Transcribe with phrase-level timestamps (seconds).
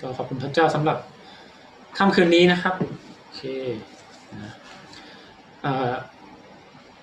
[0.00, 0.98] ก็ขอบคุณพระเจ้าสำหรับ
[1.98, 2.74] ค่ำคืนนี้นะครับ
[3.18, 3.42] โอเค
[4.34, 4.52] นะ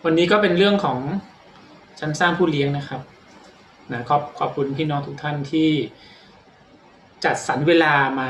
[0.06, 0.98] วันนี้ก็เป็นเรื่องของ
[2.00, 3.02] ชั้นสร้างผู้เลี้ยงนะครับ
[3.92, 5.70] นะขอบขอบคุณพี่น้องทุกท่านที่
[7.26, 8.30] จัดสรรเวลามา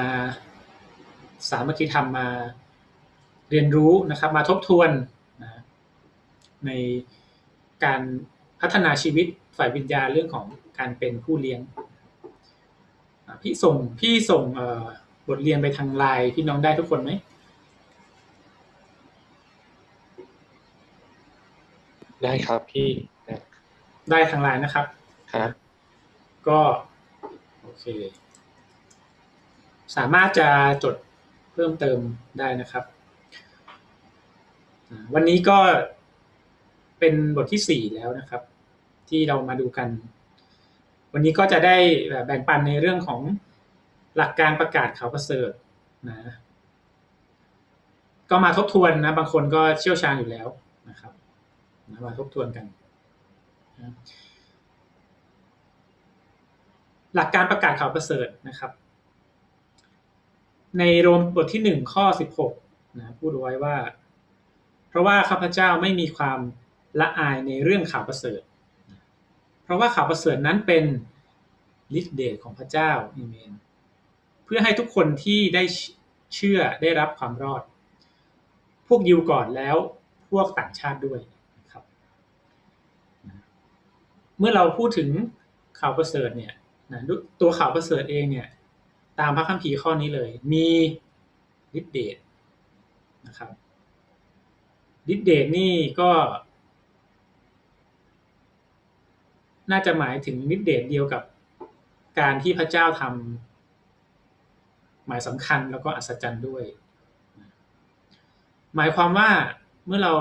[1.49, 2.27] สามัคคีธรรมมา
[3.51, 4.89] เรียนรู้นะครับ มาทบทวน
[5.43, 5.49] นะ
[6.65, 6.71] ใน
[7.83, 8.01] การ
[8.61, 9.25] พัฒนาชีวิต
[9.57, 10.45] ฝ่ายวิญญาเรื่องของ
[10.79, 11.59] การเป็นผู้เลี้ยง
[13.43, 14.43] พี่ส่งพี่ส่ง
[15.27, 17.11] บทเรียนไปทางไลน์พี่น้องได้ทุกคนไหม
[22.23, 22.89] ได้ครับพี่
[24.09, 24.85] ได้ทางไลน์นะครับ
[25.33, 25.49] ครับ
[26.47, 26.59] ก็
[27.61, 27.85] โอเค
[29.95, 30.49] สามารถจะ
[30.83, 30.95] จด
[31.53, 31.99] เพิ่มเติม
[32.39, 32.83] ได้นะครับ
[35.13, 35.57] วันนี้ก็
[36.99, 38.41] เป็นบทที่สี่แล้วนะครับ
[39.09, 39.87] ที่เรามาดูกัน
[41.13, 41.75] วันนี้ก็จะได้
[42.25, 43.21] แบ่งปันในเรื่องของ
[44.17, 45.51] หลักการประกาศข่าวประเสริฐ
[46.09, 46.35] นะ
[48.29, 50.47] ก็มาทบทวนนะ บางคนก็เชี่ยวชาญอยู่แล้ว
[50.89, 51.13] นะครับ
[52.05, 52.65] มาทบทวนกัน
[57.15, 58.71] หลักการประกาศข่าวประเสริฐนะครับ
[60.79, 62.53] ในโรมบทที่หนึ่งข้อสิบหก
[62.97, 63.75] นะพูดไว้ว่า
[64.89, 66.39] เพราะว่าข้าพเจ้าไม่มีความ
[66.99, 68.41] ละอายในเรื่องข่าวประเสริฐ
[69.63, 70.83] เพราะว่าข่าวประเสริฐนั้นเป็น
[71.99, 73.51] ฤทธิเดชของพระเจ้าอเมน
[74.45, 75.63] เพื่อให้ทุกคนที่ได้
[76.35, 77.63] เชื่อได้รับความรอด
[78.87, 79.75] พวกยิวก่อนแล้ว
[80.29, 81.19] พวกต่างชาติด้วย
[81.71, 81.83] ครับ
[84.37, 85.09] เมื่อเราพูดถึง
[85.79, 86.53] ข่าวประเสริฐเนี่ย
[87.41, 88.47] ตัวข่าวประเสริฐเองเนี่ย
[89.19, 90.67] ตามพระคัมภีร์ข้อนี้เลย มี
[91.79, 92.17] ฤทธิเดช
[93.27, 93.51] นะครับ
[95.13, 96.11] ฤทธิเดชนี่ก็
[99.71, 101.23] น่าจะหมายถึงฤทธิเดชเดียวกับ
[102.19, 106.63] การที่พระเจ้าทำหมายสำคัญแล้วก็อัศจรรย์ด้วย
[108.75, 109.29] หมายความว่า
[109.85, 110.15] เมื่อเรา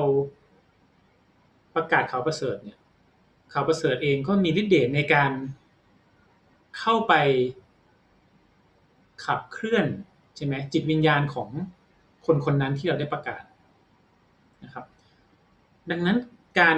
[1.75, 2.79] ประกาศข่าวประเสริฐเนี่ย
[3.53, 5.30] ข่าวประเสริฐเองก็มีฤทธิเดชในการ
[6.79, 7.14] เข้าไป
[9.24, 9.86] ขับเคลื่อน
[10.36, 11.48] ใช่ไหมจิตวิญญาณของ
[12.27, 13.42] คนคนนั้นที่เราได้ประกาศ
[14.64, 14.85] นะครับ
[15.91, 16.17] ดังนั้น
[16.61, 16.77] การ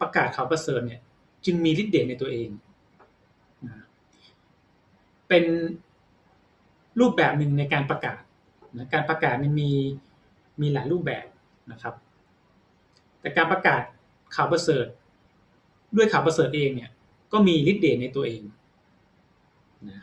[0.00, 1.00] ประกาศข่าวประเสริฐเนี่ย
[1.44, 2.48] จึงมีฤทธิ์เดชในตัวเอง
[3.66, 3.74] นะ
[5.28, 5.44] เป็น
[7.00, 8.20] รูปแบบหนึ่งในการประกาศ
[8.76, 9.70] นะการประกาศนี่มี
[10.60, 11.26] มีหลายรูปแบบ
[11.72, 11.94] นะครับ
[13.20, 13.82] แต่การประกาศ
[14.34, 14.86] ข่าวประเสริฐ
[15.96, 16.90] ด้วยข่าวประเสริฐเองเนี่ย
[17.32, 18.42] ก็มีฤทธิ์เดชในตัวเอง
[19.88, 20.02] นะ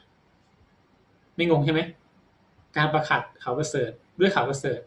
[1.36, 1.82] ไม่งงใช่ไหม
[2.78, 4.80] การประกาศข่าวประเสริฐด้วยข่าวประเสริฐ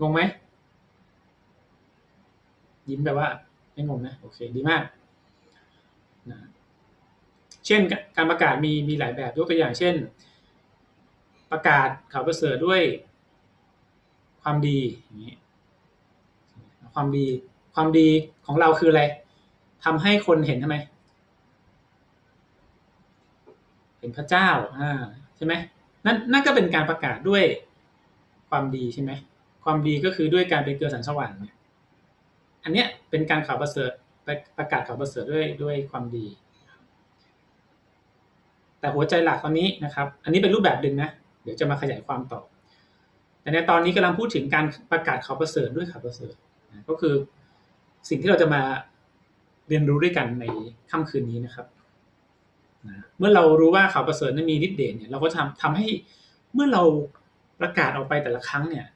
[0.00, 0.20] งงไหม
[2.88, 3.28] ยิ้มแปลว่า
[3.72, 4.82] ไม่งงนะโอเคดีมาก
[6.30, 6.38] นะ
[7.66, 7.80] เช่น
[8.16, 9.94] การประกาศมีมีหลายแบบยกตัวอย่างเช่น
[11.50, 12.82] ประกาศข่าวประเสริฐด้วย
[14.42, 15.34] ความดีอย่างนี้
[16.94, 17.26] ความดี
[17.74, 18.08] ความดี
[18.46, 19.02] ของเราคืออะไร
[19.84, 20.76] ทำให้คนเห็นทำไม
[23.98, 24.48] เห็นพระเจ้า
[24.78, 25.02] อ่า
[25.36, 25.54] ใช่ไหม
[26.06, 27.42] นั่นนั่นก็เป็นการประกาศด้วย
[28.50, 29.10] ความดีใช่ไหม
[29.64, 31.38] ความดีก็คือด้วยการเป็นเกลือสันสวรรค์
[32.68, 33.90] อันเนี้ยเป็นการข่าวประเสริฐ
[34.58, 36.26] ประกาศข่าวประเสริฐด้วยด้วยความดี
[38.80, 41.10] แต่หัวใจหลักตอนนี้นะครับ อันนี้เป็นรูปแบบหนึ่งนะ
[41.42, 42.40] เดี๋ยวจะมาขยายความต่อ
[43.40, 46.34] แต่ในตอนนี้กำลังพูดถึงการประกาศข่าวประเสริฐด้วยข่าวประเสริฐ
[46.88, 47.14] ก็คือ
[48.08, 48.62] สิ่งที่เราจะมา
[49.68, 50.44] เรียนรู้ด้วยกันใน
[50.90, 51.66] ค่ำคืนนี้นะครับ
[53.18, 55.86] เมื่อเรารู้ว่าข่าวประเสริฐนั้นมีฤทธิ์เดชเนี่ยเราก็ทำทำให้
[56.54, 56.82] เมื่อเรา
[57.60, 58.86] ประกาศออกไปแต่ละครั้งเนี่ย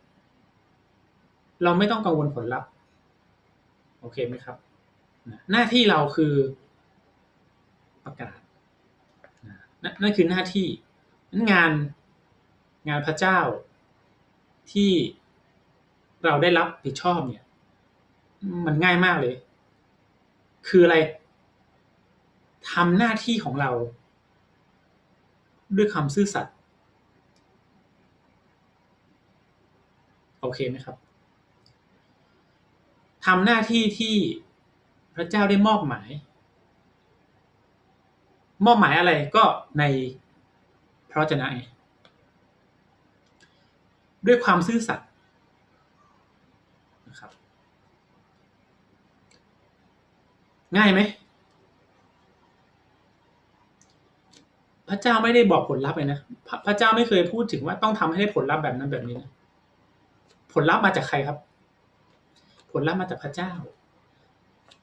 [1.65, 2.69] เราไม่ต้องกังวลผลลัพธ์
[4.03, 4.57] โอเคไหมครับ
[5.53, 6.35] หน้าที่เราคือ
[8.05, 8.39] ประกาศ
[10.03, 10.67] นั่นคือหน้าที่
[11.33, 11.73] นั้นงาน
[12.89, 13.39] งานพระเจ้า
[14.73, 14.93] ที่
[16.25, 17.45] เราได้รับผิดชอบเนี่ย
[18.67, 19.35] มันง่ายมากเลย
[20.69, 20.97] คืออะไร
[22.73, 23.71] ทำหน้าที่ของเรา
[25.77, 26.55] ด้วยคำซื่อสัตย์
[30.41, 30.97] โอเคไหมครับ
[33.27, 34.17] ทำหน้าที่ที่
[35.15, 36.09] พระเจ้าได้มอบหมาย
[38.67, 39.45] มอบหมายอะไรก็
[39.79, 39.85] ใน
[41.11, 41.39] พระเจ้า
[44.27, 45.09] ด้วยความซื่อสัตย์
[47.09, 47.31] นะครับ
[50.77, 51.01] ง่ายไหม
[54.89, 59.31] พระเจ้าไม่ได้บอกผลลัพธ์เลยนะพระพระเจ้าไม่เคยพูดถึงว่าต้องทำให้ได้ผลลัพธ์แบบนั้นแบบนี้นะ
[60.53, 61.39] ผลลัพธ์มาจากใครครับ
[62.73, 63.53] ผลลัพธ์มาจากพระเจ้า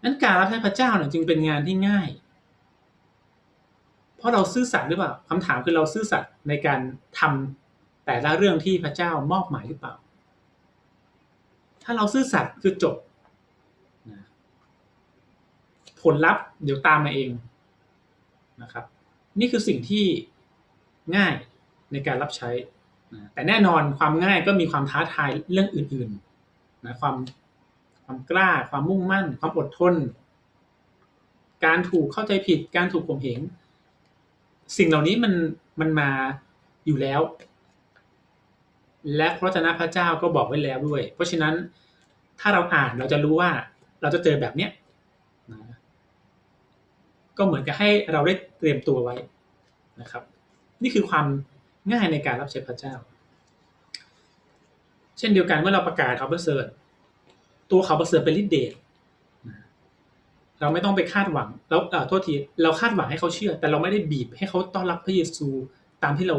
[0.04, 2.10] นั้นการรับใช้พระเจ้าเนี่ยจึงเป็นงานที่ง่าย
[4.18, 6.80] เพราะเราซื่อสัตย์หรือเปล่าคำถามคือเราซื่อสัตย์ในการ
[7.20, 9.94] ทำแต่ละเรื่องที่พระเจ้ามอบหมายหรือเปล่า
[11.84, 12.96] ถ้าเราซื่อสัตย์คือจบ
[16.02, 17.30] ผลลัพธ์เดี๋ยวตามมาเอง
[18.62, 18.86] นะครับ
[19.40, 20.06] นี่คือสิ่งที่
[21.16, 21.34] ง่าย
[21.92, 22.50] ในการรับใช้
[23.34, 27.16] แต่แน่นอนความง่ายก็มีความท้าทายเรื่องอื่นๆนะความ
[28.12, 29.94] ความกล้า ความมุ่งมั่น ความอดทน
[31.66, 33.40] การถูกเข้าใจผิด การถูกข่มเหง
[34.78, 35.34] สิ่งเหล่านี้มัน
[35.80, 36.10] มันมา
[36.86, 37.22] อยู่แล้ว
[39.18, 41.54] และพระเจ้าพระเจ้าก็บอกไว้แล้วด้วย เพราะฉะนั้น
[42.40, 43.52] ถ้าเราอ่านเราจะรู้ว่า
[44.02, 44.72] เราจะเจอแบบเนี้ย
[47.38, 49.16] ก็เหมือนกับให้เราได้เตรียมตัวไว้
[50.02, 50.24] นะครับ
[50.84, 51.26] นี่คือความ
[51.92, 52.94] ง่ายในการรับใช้พระเจ้า
[55.18, 56.66] เช่นเดียวกันเมื่อเราประกาศข่าวประเสริฐ
[57.72, 58.74] ตัวเขาประเสริฐเป็นลิเดต
[60.60, 62.34] เราไม่ต้องไปคาดหวังแล้วโทษที
[62.64, 65.48] เราคาดหวังให้เขาเชื่อ แต่เราไม่ได้บีบให้เขาต้อนรับพระเยซู
[66.04, 66.38] ตามที่เรา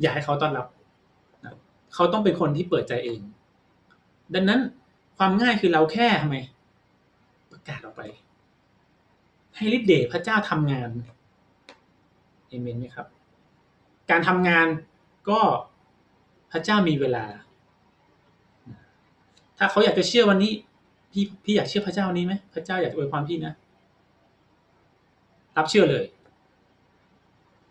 [0.00, 0.66] อยากให้เขาต้อนรับ
[1.94, 3.20] เขาต้องเป็นคนที่เปิดใจเอง
[4.34, 4.60] ดังนั้น
[5.18, 6.36] ความง่ายคือเราแค่ทำไม
[7.50, 8.02] ประกาศออกไป
[9.56, 10.90] ให้ฤทธิ์เดชพระเจ้าทำงาน
[12.48, 13.06] เอเมนไหมครับ
[14.10, 14.66] การทำงาน
[15.28, 15.40] ก็
[16.52, 17.24] พระเจ้ามีเวลา
[19.62, 20.52] ถ้าเขาอยากจะเชื่อวันนี้
[21.12, 23.54] พี่พี่อยากเชื่อพระเจ้านี้ไหมพระเจ้าอยากอวยพรพี่นะ
[25.56, 26.04] รับเชื่อเลย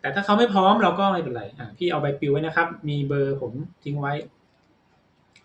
[0.00, 3.52] แต่ถ้าเขาไม่พร้อมเราก็ไม่เป็นไรอ่าพี่เอาใบปลิวไว้นะครับ มีเบอร์ผม
[3.84, 4.12] ทิ้งไว้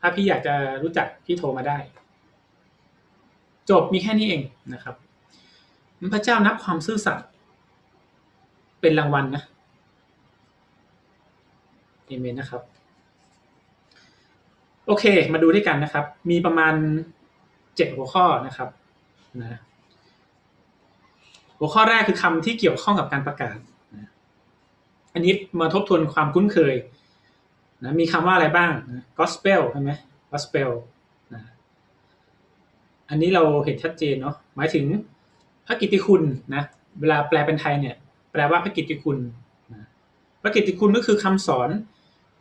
[0.02, 1.78] ถ้าพี่อยากจะรู้จักพี่โทรมาได้
[3.70, 4.42] จบมีแค่นี้เอง
[4.74, 4.96] นะครับ
[6.14, 7.28] พระเจ้านับความซื่อสัตย์
[8.82, 9.44] เป็นรางวัลนะ
[12.06, 12.62] เอเมนนะครับ
[14.88, 16.74] โอเค มาดูด้วยกันนะครับ มีประมาณ
[17.76, 18.70] เจ็ดหัวข้อนะครับ
[19.42, 19.60] นะ
[21.60, 23.58] หัวข้อแรกคือคำที่เกี่ยวข้องกับการประกาศ
[25.14, 26.76] อันนี้มาทบทวนความคุ้นเคย
[27.84, 29.92] นะมีคำว่าอะไรบ้างนะ gospel ใช่ไหม
[30.32, 30.70] gospel
[31.34, 31.42] นะ
[33.10, 34.86] อันนี้เราเห็นชัดเจนเนาะหมายถึง
[35.68, 36.24] พระกิตติคุณ
[36.56, 36.64] นะ
[37.00, 37.96] เวลาแปลเป็นไทยเนี่ย
[38.32, 39.18] แปลว่าพระกิตติคุณ
[39.74, 39.84] นะ
[40.42, 41.70] พระกิตติคุณก็คือคำสอน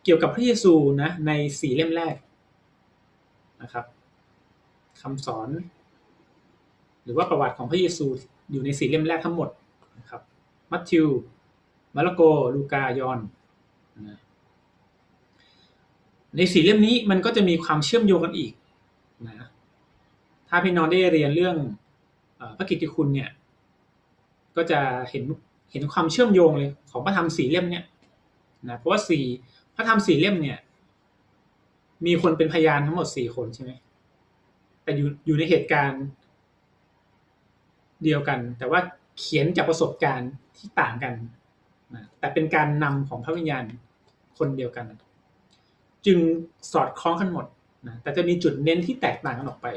[0.03, 2.15] เกี่ยวกับพระเยซูนะในสี่เล่มแรก
[3.61, 3.85] นะครับ
[5.01, 5.49] คำสอน
[7.03, 8.05] หรือว่าประวัติของพระเยซู
[8.51, 9.49] อยู่ในสี่เล่มแรกทั้งหมด
[9.99, 10.21] นะครับ
[10.71, 11.07] มัทธิว
[11.95, 12.21] มาระโก
[12.55, 13.19] ลูกายอน
[16.35, 18.51] ในสี่เล่มนี้มันก็จะมีความเชื่อมโยงกันอีก
[19.27, 19.49] นะ
[20.49, 21.55] ถ้าพี่น้องได้เรียนเรื่อง
[22.57, 23.29] พระกิตติคุณเนี่ย
[24.55, 24.79] ก็จะ
[25.09, 25.23] เห็น
[25.71, 27.83] เห็นความเชื่อมโยงเลยของพระธรรมสี่เล่มเนี่ย
[28.69, 29.23] นะเพราะว่าสี่
[29.75, 30.57] พระธรรมสี่เล่มเนี่ย
[32.05, 33.71] มีคนเป็นพยานทั้งหมดสี่คนใช่ไหม
[34.83, 36.03] แต่อยู่อยู่ในเหตุการณ์
[38.03, 38.79] เดียวกัน แต่ว่า
[39.19, 41.13] เขียนจากประสบการณ์ที่ต่างกัน
[42.19, 43.63] แต่เป็นการนำของพระวิญญาณ
[44.37, 44.85] คนเดียวกัน
[46.05, 46.19] จึง
[46.71, 47.45] สอดคล้องกันหมด
[47.87, 49.67] นะแต่จะมีจุดเน้นที่แตกต่างกันออกไป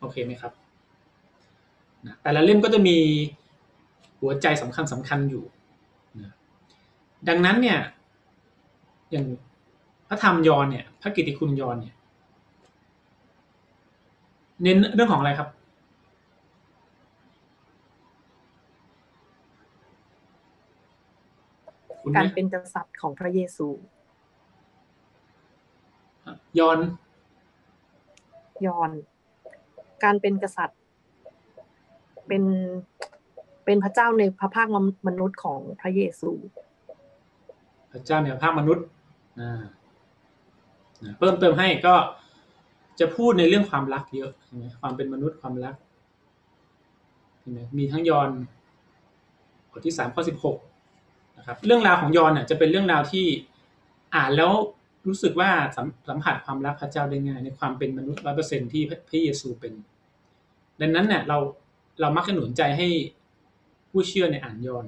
[0.00, 0.52] โอเคไหมครับ
[2.06, 2.96] นะแต่ละเล่มก็จะมี
[4.20, 5.44] หัวใจสำคัญสำคัญอยู่
[6.20, 6.32] นะ
[7.28, 7.78] ดังนั้นเนี่ย
[9.10, 9.26] อย่าง
[10.12, 11.94] ระธรรมยอนเนี่ยพระกิติคุณยอนเนี่ย
[14.62, 15.48] เน้นเรื่องของอะไรครับ
[22.16, 23.68] การเป็นกษัตริย์ของพระเยซู
[26.58, 26.78] ยอน
[28.66, 28.90] ยอน
[30.04, 30.80] การเป็นกษัตริย์
[32.26, 32.42] เป็น
[33.64, 34.68] เป็นพระเจ้าในพระภาค
[35.06, 36.30] มนุษย์ของพระเยซู
[37.92, 38.86] พระเจ้าในพระภาคมนุษย์
[41.18, 41.94] เพิ่มเติมให้ก็
[43.00, 45.74] จะพูดในเรื่องความรักเยอะใช่ไหมความเป็นมนุษย์ความรัก
[47.40, 48.30] ใช่ไหมมีทั้งยอน
[49.70, 50.56] บทที่สามข้อสิบหก
[51.38, 53.26] นะครับ เรื่องราวของยอนเนี่ยจะเป็นเรื่องราวที่
[54.14, 54.52] อ่านแล้ว
[55.06, 55.50] รู้สึกว่า
[56.08, 59.72] สัมผัสความรักพระเจ้าได้ง่าย ในความเป็นมนุษย์ร้อยเปอร์เซ็นที่พระเยซูเป็น
[60.80, 61.38] ดังนั้นเนี่ยเรา
[62.00, 62.88] เรามักจะหนุนใจให้
[63.90, 64.84] ผู้เชื่อในอ่านยอน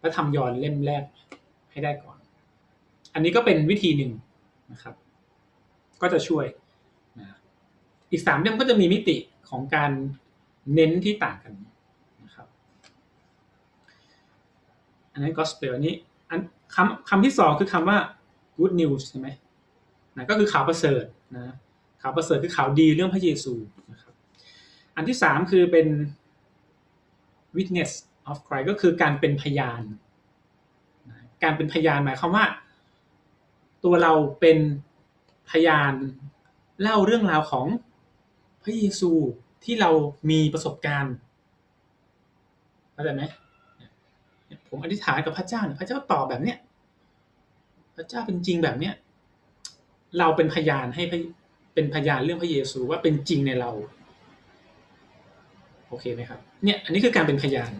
[0.00, 1.04] และทำยอนเล่มแรก
[1.72, 2.18] ให้ได้ก่อน
[3.14, 4.12] อันนี้ก็เป็นวิธีหนึ่ง
[4.72, 4.94] นะครับ
[6.02, 6.46] ก็จะช่วย
[7.18, 7.26] นะ
[8.10, 9.16] อีกสามเล่มก็จะมีมิติ
[9.48, 9.90] ของการ
[10.74, 11.54] เน้นที่ต่างกัน
[12.24, 12.48] นะครับ
[15.12, 15.94] อันนั้น gospel อันนี้
[16.30, 16.40] อัน
[16.74, 17.98] คำคำที่สองคือคำว่า
[18.58, 19.28] good news ใช่ไหม
[20.16, 21.04] นะก็คือข่าวประเสริฐ
[21.36, 21.54] นะ
[22.02, 23.54] ข่าวประเสริฐคือข่าวดีเรื่องพระเยซู
[23.92, 24.14] นะครับ
[24.96, 25.88] อันที่สามคือเป็น
[27.56, 27.92] witness
[28.30, 29.82] of Christ ก็คือการเป็นพยาน
[31.42, 32.44] การเป็นพยานหมายความว่า
[33.84, 34.58] ตัวเราเป็น
[35.50, 35.94] พยาน
[36.82, 37.66] เล่าเรื่องราวของ
[38.62, 39.10] พระเยซู
[39.64, 39.90] ที่เรา
[40.30, 41.14] มีประสบการณ์
[42.92, 43.22] เข้าใจไหม
[44.68, 46.58] ผมอธิษฐานกับพระเจ้าเนี่ยพระเจ้าตอบแบบเนี้ย
[47.96, 48.94] พระเจ้าเป็นจริงแบบเนี้ย
[50.18, 51.02] เราเป็นพยานให้
[51.74, 53.70] เป็นพยานเรื่องพระเยซูว่าเป็นจริงในเรา
[55.88, 57.70] โอเคไหมครับ เนี่ย อันนี้คือการเป็นพยาน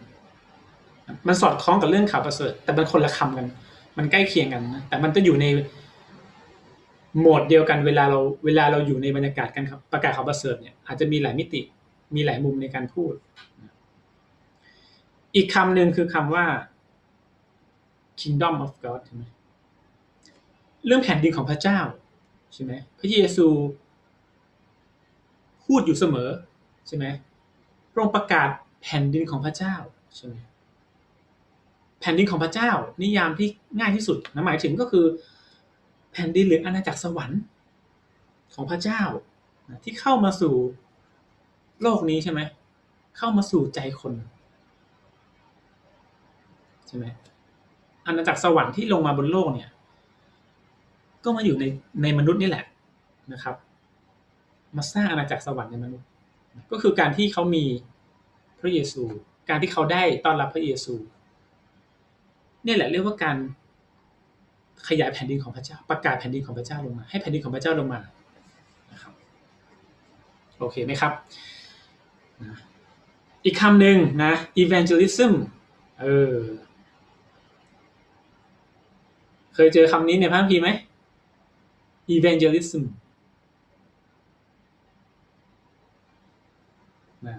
[1.27, 3.47] มันสอดคล้องกับเรื่องข่าวประเสริฐ แต่มันคนละคำกัน
[3.97, 5.45] มันใกล้เคียงกันนะแต่มันจะอยู่ใน
[7.19, 11.61] โหมดเดียวกันเวลาเราเวลาเราอยู่ในบรรยากาศการประกาศข่าวประเสริฐเนี่ยอาจจะมีหลายมิติ
[12.15, 13.13] มีหลายมุมในการพูด
[15.35, 16.45] อีกคำหนึ่งคือคำว่า
[18.21, 19.23] kingdom of God ใช่ไหม
[20.85, 21.79] เรื่องแผ่นดินของพระเจ้า
[22.53, 23.47] ใช่ไหมพระเยซู
[25.65, 26.29] พูดอยู่เสมอ
[26.87, 27.05] ใช่ไหม
[27.91, 28.49] พระองค์ประกาศ
[28.83, 29.75] แผ่นดินของพระเจ้า
[30.15, 30.35] ใช่ไหม
[31.99, 32.69] แผ่นดินของพระเจ้า
[33.01, 33.47] นิยามที่
[33.79, 35.05] ง่ายที่สุดนะหมายถึงก็คือ
[36.17, 37.41] แผ่นดินหรืออาณาจักรสวรรค์
[38.53, 39.01] ของพระเจ้า
[39.83, 40.53] ที่เข้ามาสู่
[41.81, 42.41] โลกนี้ใช่ไหม
[43.17, 44.13] เข้ามาสู่ใจคน
[46.87, 47.05] ใช่ไหม
[48.05, 49.69] อาณาจักรสวรรค์ที่ลงมาบนโลกเนี่ย
[51.23, 51.65] ก็มาอยู่ใน
[52.01, 52.65] ในมนุษย์นี่แหละ
[53.33, 53.55] นะครับ
[54.75, 56.07] มาสร้างอาณาจักรสวรรค์ในมนุษย์
[56.71, 57.65] ก็คือการที่เขามี
[58.59, 59.03] พระเยซู
[59.49, 60.95] การที่เขาได้ต้อนรับพระเยซู
[62.65, 63.37] นี่แหละเรียกว่าการ
[64.87, 67.99] ขยายแผ่นดินของพระเจ้า ประกาศแผ่นดินของพระเจ้าลงมา ให้แผ่นดินของพระเจ้าลงมา
[68.91, 69.13] นะครับ
[70.59, 71.13] โอเคไหมครับ
[73.45, 75.33] อีกคำหนึ่งนะ evangelism
[76.01, 76.35] เออ
[79.55, 80.69] เคยเจอคำนี้ในพระคัมภีร์ไหม
[82.15, 82.83] evangelism
[87.27, 87.35] นะ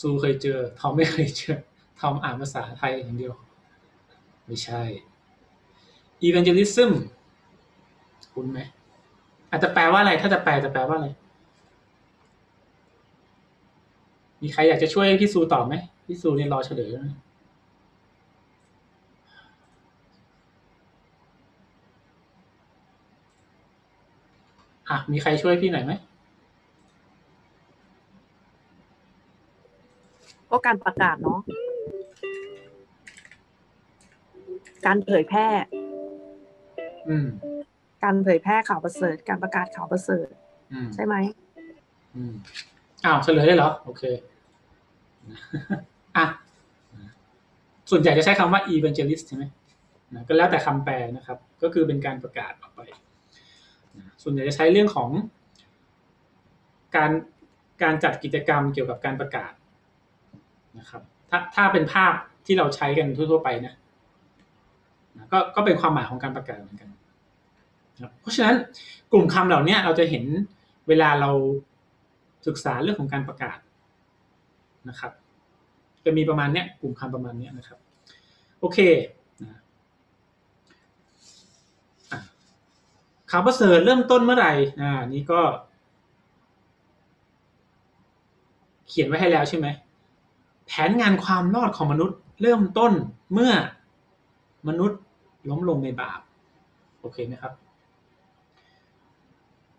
[0.00, 1.56] ซูเคยเจอทอมไม่เคยเจอ
[2.00, 3.34] ทอมอ่านภาษาไทยอย่างเดียว
[4.46, 4.82] ไม่ใช่
[6.26, 6.90] evangelism
[8.34, 8.58] คุณไหม
[9.50, 11.08] อาจจะแปลว่าอะไร ถ้าจะแปลจะแปลว่าอะไร
[14.42, 15.74] มีใครอยากจะช่วยพี่ซูตอบไหม
[16.06, 17.16] พี่ซูเนี่ยรอเฉลยนะ
[24.88, 25.92] อะ มีใครช่วยพี่หน่อยไหม
[30.50, 31.40] ก็การประกาศเนาะ
[34.86, 35.46] การเผยแพร่
[38.02, 40.28] การเผยแพร่ข่าวประเสริฐ การประกาศข่าวประเสริฐ
[40.72, 41.14] อืมใช่ไหม
[42.14, 42.34] อืม
[43.04, 44.02] อ้าวเฉลยได้เหรอ โอเค
[46.16, 46.26] อะ
[47.90, 49.44] ส่วนใหญ่จะใช้คำว่า evangelist ใช่ไหม
[50.14, 52.80] นะก็แล้วแต่คำแปลนะครับ ก็คือเป็นการประกาศออกไป
[53.96, 55.10] นะส่วนใหญ่จะใช้เรื่องของ
[56.96, 57.10] การ
[57.82, 59.52] การจัดกิจกรรมเกี่ยวกับการประกาศ
[60.78, 62.12] นะครับถ้าถ้าเป็นภาพ
[62.46, 63.74] ที่เราใช้กันทั่วๆไปนะ
[65.16, 66.89] นะก็ก็เป็นความหมายของการประกาศเหมือนกันนะ
[68.20, 68.56] เพราะฉะนั้น
[69.12, 70.24] กลุ่มคำเหล่านี้เราจะเห็น
[70.88, 71.30] เวลาเรา
[72.46, 73.58] ศึกษาเรื่องของการประกาศ
[74.88, 75.12] นะครับ
[76.04, 77.78] จะมีประมาณเนี้ยกลุ่มคำประมาณเนี้ยนะครับ
[78.60, 78.78] โอเค
[83.30, 85.40] ข่าวประเสริฐเริ่มต้นเมื่อไหร่ อ่า นี่ก็
[88.88, 89.66] เขียนไว้ให้แล้วใช่ไหม
[90.66, 92.92] แผนงานความรอดของมนุษย์ เริ่มต้น
[93.32, 93.52] เมื่อ
[94.68, 95.00] มนุษย์
[95.48, 96.20] ล้มลงในบาป
[97.00, 97.52] โอเคไหมครับ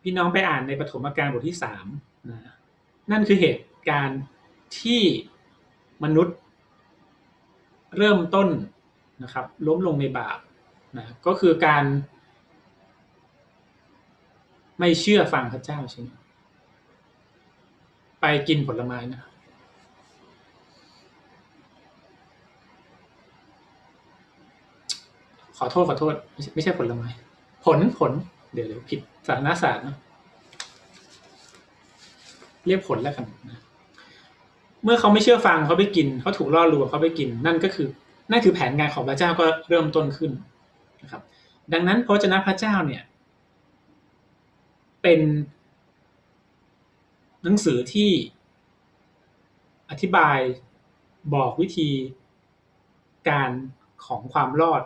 [0.01, 1.85] พี่น้องไปอ่านในปฐมกาลบทที่สาม
[2.29, 2.55] นะ
[3.11, 4.21] นั่นคือเหตุการณ์
[4.79, 5.01] ที่
[6.03, 6.37] มนุษย์
[7.97, 8.49] เริ่มต้น
[9.23, 10.37] นะครับ ล้มลงในบาป
[10.97, 11.83] นะก็คือการ
[14.79, 16.09] ไม่เชื่อฟังพระเจ้าใช่ไหม
[18.21, 19.21] ไปกินผลไม้นะ
[25.57, 27.07] ขอโทษขอโทษ ไม่ใช่ไม่ใช่ผลไม้
[27.65, 28.11] ผลผล
[28.53, 29.97] เดี๋ยวเดี๋ยวผิดสารศาสตร์เนาะ
[32.67, 33.59] เรียกผลแล้วกันนะ
[34.83, 37.87] เมื่อเขาไม่เชื่อฟังเขาไปกินเขาถูกล่อลวงเขาไปกิน นั่นก็คือ
[38.31, 40.31] นั่นคือแผนงานของพระเจ้าก็เริ่มต้นขึ้น
[41.01, 41.21] นะครับ
[41.73, 43.03] ดังนั้นพระเจ้าพระเจ้าเนี่ย
[45.01, 45.21] เป็น
[47.43, 48.11] หนังสือที่
[49.89, 50.39] อธิบาย
[51.35, 51.89] บอกวิธี
[53.29, 53.51] การ
[54.05, 54.83] ของความรอด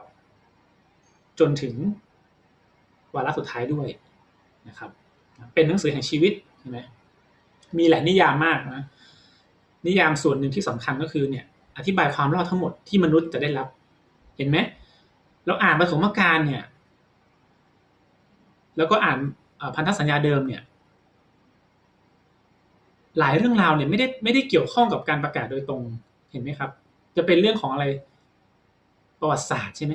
[1.40, 1.76] จนถึง
[3.16, 3.88] วาระสุดท้ายด้วย
[4.68, 4.90] นะครับ
[5.54, 6.78] เป็นหนังสือแห่งชีวิตใช่ไหม
[7.78, 8.84] มีหลายนิยามมากนะ
[9.88, 11.46] นิยามส่วนหนึ่งที่สำคัญก็คือเนี่ย
[11.78, 13.68] อธิบายความรอดทั้งหมดที่มนุษย์จะได้รับ
[14.38, 14.58] เห็นไหม
[15.46, 16.64] เราอ่านปฐมกาลเนี่ย
[18.78, 19.18] แล้วก็อ่าน
[19.76, 20.62] พันธสัญญาเดิมเนี่ย
[23.20, 25.82] หลายเรื่องราวเนี่ยไม่ได้ไม่ได้เกี่ยวข้องกับการประกาศโดยตรง
[26.32, 26.72] เห็นไหมครับ
[27.16, 27.86] จะเป็นเรื่องของอะไร
[29.20, 29.94] ประวัติศาสตร์ใช่ไหม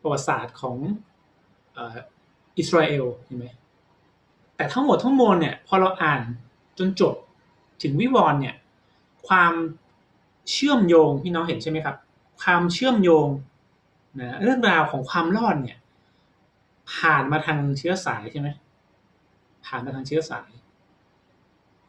[0.00, 0.76] ประวัติศาสตร์ของ
[2.58, 3.46] อิสราเอลเห็นไหม
[4.56, 6.22] แต่ทั้งหมดทั้งมวลเนี่ยพอเราอ่าน
[6.78, 7.14] จนจบ
[7.82, 8.56] ถึงวิวรณ์เนี่ย
[9.28, 9.52] ความ
[10.50, 11.96] เชื่อมโยงพี่น้องเห็นใช่ไหมครับ
[12.42, 13.28] ความเชื่อมโยง
[14.20, 15.78] นะเรื่องราวของความรอดเนี่ย
[16.94, 18.48] ผ่านมาทางเชื้อสายใช่ไหม
[19.66, 20.50] ผ่านมาทางเชื้อสาย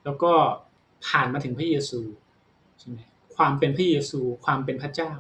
[0.04, 0.34] แล้วก็
[1.08, 2.02] ผ่านมาถึงพระเยซู
[2.80, 2.98] ใช่ไหม
[3.36, 5.12] ความเป็นพระเยซูความเป็นพระเจ้า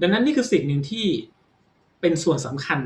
[0.00, 1.06] ดังนั้นนี่คือสิ่งหนึ่งที่
[2.00, 2.80] เป็นส่วนสำคัญ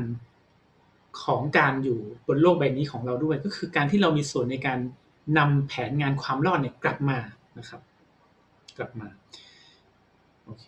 [1.23, 4.79] ของการอยู่บนโลกใบนี้ของเราด้วย ก็คือการที่เรามีส่วนในการ
[5.37, 7.17] นำแผนงานความรอดเนี่ยกลับมา
[7.59, 7.81] นะครับ
[8.77, 9.07] กลับมา
[10.45, 10.65] โอเค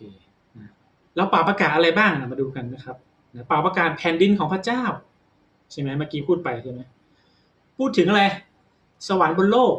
[0.58, 0.70] นะ
[1.16, 2.96] เราป่าประกาศอะไรบ้างนะมาดูกันนะครับ
[3.50, 4.82] ป่าประกาศแผ่นดินของพระเจ้า
[5.70, 6.80] ใช่ไหมเมื่อกี้พูดไปใช่ไหม
[7.78, 8.22] พูดถึงอะไร
[9.08, 9.76] สวรรค์บนโลก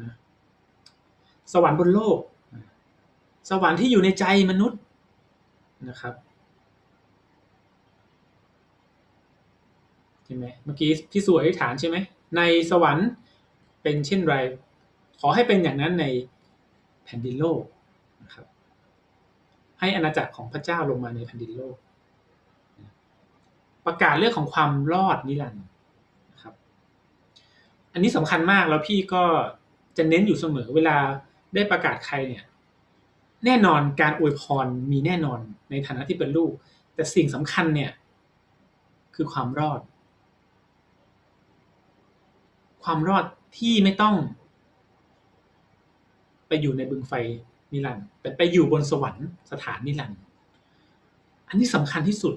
[0.00, 0.12] นะ
[1.52, 2.18] สวรรค์บนโลก
[3.50, 4.80] สวรรค์ที่อยู่ในใจมนุษย์
[5.88, 6.14] นะครับ
[10.24, 11.96] ใช่ไหมเมื่อกี้พี่สวยฐานใช่ไหม
[12.36, 13.08] ในสวรรค์
[13.82, 14.34] เป็นเช่นไร
[15.20, 16.04] ขอให้เป็นอย่างนั้นใน
[17.04, 17.62] แผ่นดินโลก
[18.24, 18.46] นะครับ
[19.80, 21.76] ให้อาณาจักรของพระเจ้าลงมาในแผ่นดินโลก
[23.86, 25.64] ประกาศเรื่องของความรอดนิรันดร์
[26.32, 26.54] นะครับ
[27.92, 29.24] อันนี้สำคัญมากแล้วพี่ก็
[29.96, 30.96] จะเน้นอยู่เสมอเวลา
[31.54, 32.44] ได้ประกาศใครเนี่ย
[33.44, 35.40] แน่นอนการอวยพรมีแน่นอน
[35.70, 36.52] ในฐานะที่เป็นลูก
[36.94, 37.92] แต่สิ่งสำคัญเนี่ย
[39.14, 39.80] คือความรอด
[42.84, 43.24] ความรอด
[43.58, 44.16] ที่ไม่ต้อง
[46.48, 47.12] ไปอยู่ในบึงไฟ
[47.72, 50.20] นิรันด์แต่ไปอยู่บนสวรรค์สถานนิรันด์
[51.48, 52.34] อันนี้สำคัญที่สุด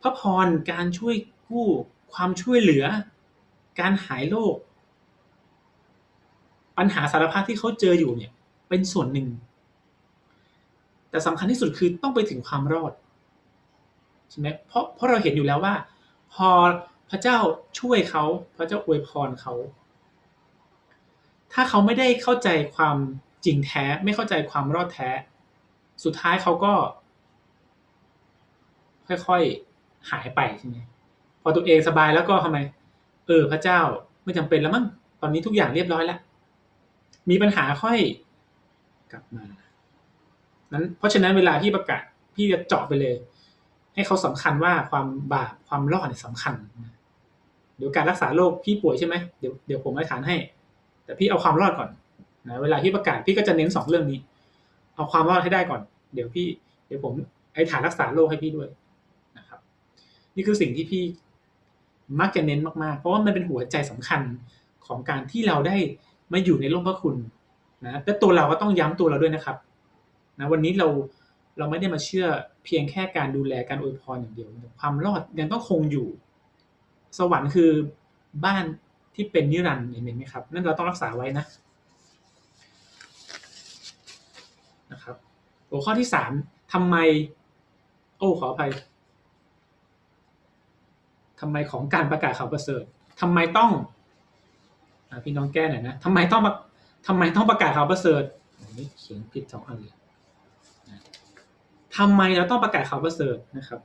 [0.00, 1.14] พระพรการช่วย
[1.48, 1.66] กู้
[2.12, 2.84] ความช่วยเหลือ
[3.80, 4.54] การหายโรค
[6.78, 8.32] ปัญหาสารพัดที่เขาเจออยู่เนี่ย
[8.68, 9.28] เป็นส่วนหนึ่ง
[11.12, 12.92] แต่สำคัญที่สุดคือต้องไปถึงความรอด
[14.30, 15.74] ใช่ไหมเพราะเพราะเราเห็นอยู่แล้วว่า
[16.34, 16.48] พอ
[17.10, 17.36] พระเจ้า
[17.78, 18.24] ช่วยเขา
[18.56, 19.54] พระเจ้าอวยพรเขา
[21.52, 22.96] ถ้าเขาไม่ได้เข้าใจความ
[23.44, 25.08] จริงแท้ไม่เข้าใจความรอดแท้
[26.04, 26.74] สุดท้ายเขาก็
[29.08, 30.76] ค่อยๆหายไปใช่ไหม
[31.42, 32.58] พอตัวเองสบายแล้วก็ทำไม
[33.26, 33.80] เออ พระเจ้า
[34.24, 34.84] ไม่จำเป็นแล้วมั้ง
[35.22, 36.18] ตอนนี้ทุกอย่างเรียบร้อยแล้ว
[37.30, 37.98] มีปัญหาค่อย
[39.12, 39.44] กลับมา
[40.72, 42.02] นั้นเพราะฉะนั้นเวลาที่ประกาศ
[42.34, 43.14] พี่จะเจาะไปเลย
[43.94, 46.54] ให้เขาสำคัญว่าความบาปความรอดเนี่ยสำคัญ
[47.76, 50.36] เดี๋ยวการรักษาโรคพี่ป่วยใช่ไหมเดี๋ยวเดี๋ยวผมอธิษฐานให้
[51.04, 51.90] แต่พี่เอาความรอดก่อน
[52.48, 54.18] นะเวลาที่ประกาศพี่ก็จะเน้นสองเรื่องนี้
[54.94, 55.80] เอาความรอดให้ได้ก่อน
[56.14, 56.46] เดี๋ยวพี่
[56.86, 57.12] เดี๋ยวผม
[57.54, 58.68] ไอ้ฐานรักษาโรคให้พี่ด้วย
[59.38, 59.60] นะครับ
[60.36, 61.02] นี่คือสิ่งที่พี่
[62.20, 64.20] มักจะเน้นมากๆ เพราะว่ามันเป็นหัวใจสำคัญ
[64.86, 65.76] ของการที่เราได้
[66.32, 67.16] มาอยู่ในร่มพระคุณ
[67.84, 69.56] นะและตัวเราก็ต้องย้ำตัวเราด้วยนะครับ
[70.38, 70.88] นะวันนี้เรา
[71.58, 72.26] เราไม่ได้มาเชื่อ
[72.64, 74.48] เพียงแค่การดูแลการอวยพรอย่างเดียว
[74.80, 76.08] ความรอดยังต้องคงอยู่
[77.18, 77.70] สวรรค์คือ
[78.44, 78.64] บ้าน
[79.14, 81.44] ที่เป็นนิรันดร์เห็นไหมครับ นั่นเราต้องรักษาไว้นะ
[84.92, 85.16] นะครับ
[85.68, 86.32] หัวข้อที่สาม
[86.72, 86.96] ทำไม
[88.18, 88.70] โอ้ขออภัย
[91.40, 92.82] ทำไมของการประกาศข่าวประเสริฐ
[93.20, 93.70] ทำไมต้อง
[95.10, 96.42] อพี่น้องแก้หน่อยนะทำไมต้อง
[97.06, 98.22] ทำไมต้องประกาศข่าวประเสริฐ
[98.78, 99.94] นี่เขียนผิดสองอันเลย
[101.96, 103.80] ทำไมเราต้องประกาศข่าวประเสริฐนะครับ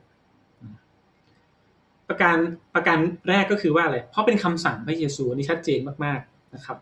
[2.09, 2.37] ประการ
[2.75, 2.97] ประการ
[3.29, 6.77] แรกก็คือว่าอะไรเพราะเป็นคำสั่งพระเยซูนี่ชัดเจนมากๆนะครับ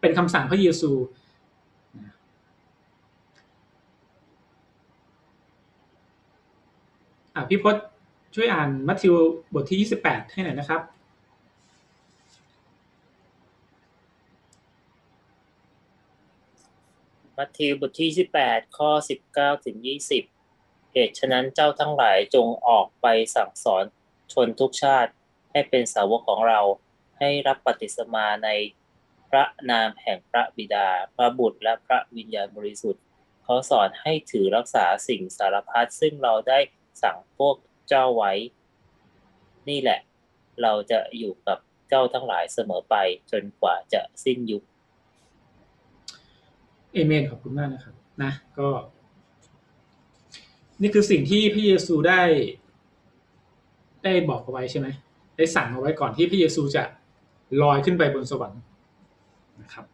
[0.00, 0.90] เป็นคำสั่งพระเยซู
[7.34, 7.76] อะพี่พศ
[8.34, 9.14] ช่วยอ่านมัทธิว
[9.54, 10.80] บทที่ยี่สิบแปดให้หน่อยนะครับ
[17.38, 20.24] มัทธิวบทที่สิบแปดข้อสิบเก้าถึงยี่สิบ
[20.94, 23.84] เหตุฉะนั้นเจ้าทั้งหลายจงออกไปสั่งสอน
[24.32, 25.10] ชนทุกชาติ
[25.52, 26.60] ให้เป็นสาวกของเรา
[27.18, 28.48] ให้รับปฏิสมาใน
[29.30, 33.02] พระนามแห่งพระบิดา พระบุตรและพระวิญญาณบริสุทธิ์
[33.44, 36.58] เขาสอนให้ถือรักษาสิ่งสารพัดซึ่งเราได้
[37.02, 37.56] สั่งพวก
[37.88, 38.32] เจ้าไว้
[39.68, 40.00] นี่แหละ
[40.62, 42.96] เราจะอยู่กับเจ้าทั้งหลายเสมอไป
[43.30, 44.62] จนกว่าจะสิ้นยุค
[46.92, 48.68] เอเมนขอบคุณมากนะครับนะก็
[50.82, 52.22] นี่คือสิ่งที่พระเยซูได้
[54.04, 54.88] ได้บอกเอาไว้ใช่ไหม
[55.36, 56.84] ได้สั่งเอาไว้ก่อนที่พระเยซูจะ
[57.62, 58.60] ลอยขึ้นไปบนสวรรค์
[59.60, 59.86] นะครับ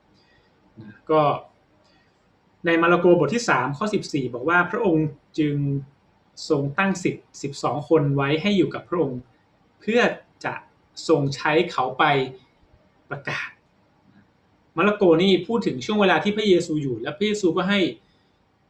[0.81, 1.21] นะก็
[2.67, 5.07] ในมาระโกบทที่สามข้อสิบสี่บอกว่าพระองค์
[5.39, 5.57] จึง
[6.49, 9.21] ทรงตั้งสิทธิ์สิบสองคนไว้ให้อยู่กับพระองค์
[9.81, 10.01] เพื่อ
[10.45, 10.55] จะ
[11.09, 12.05] ทรงใช้เขาไป
[13.11, 13.49] ประกาศ
[14.77, 17.81] มาระโกนี่พูดถึงช่วงเวลาที่พระเยซูอยู่ และพระเยซูก็ให้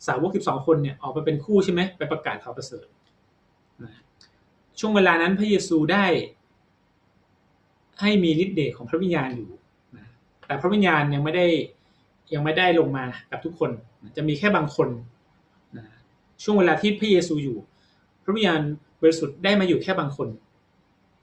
[0.06, 2.86] สาวกสิบสองคนเนี่ยออกไปเป็นคู่ใช่ไหมไปประกาศข่าวประเสริฐ
[4.78, 6.06] ช่วงเวลานั้นพระเยซูได้
[8.00, 9.50] ให้มีฤทธิ์เดชของพระวิญญาณอยู่
[9.96, 10.06] นะ
[10.46, 11.46] แต่พระวิญญาณยังไม่ได้
[12.34, 13.70] ยังไม่ได้ลงมากับทุกคน
[14.16, 14.88] จะมีแค่บางคน
[15.76, 15.84] นะ
[16.42, 17.58] ช่วงเวลาที่พระเยซูอยู่
[18.24, 18.60] พระวิญญาณ
[19.00, 20.28] บริสุทธิ์ได้มาอยู่แค่บางคน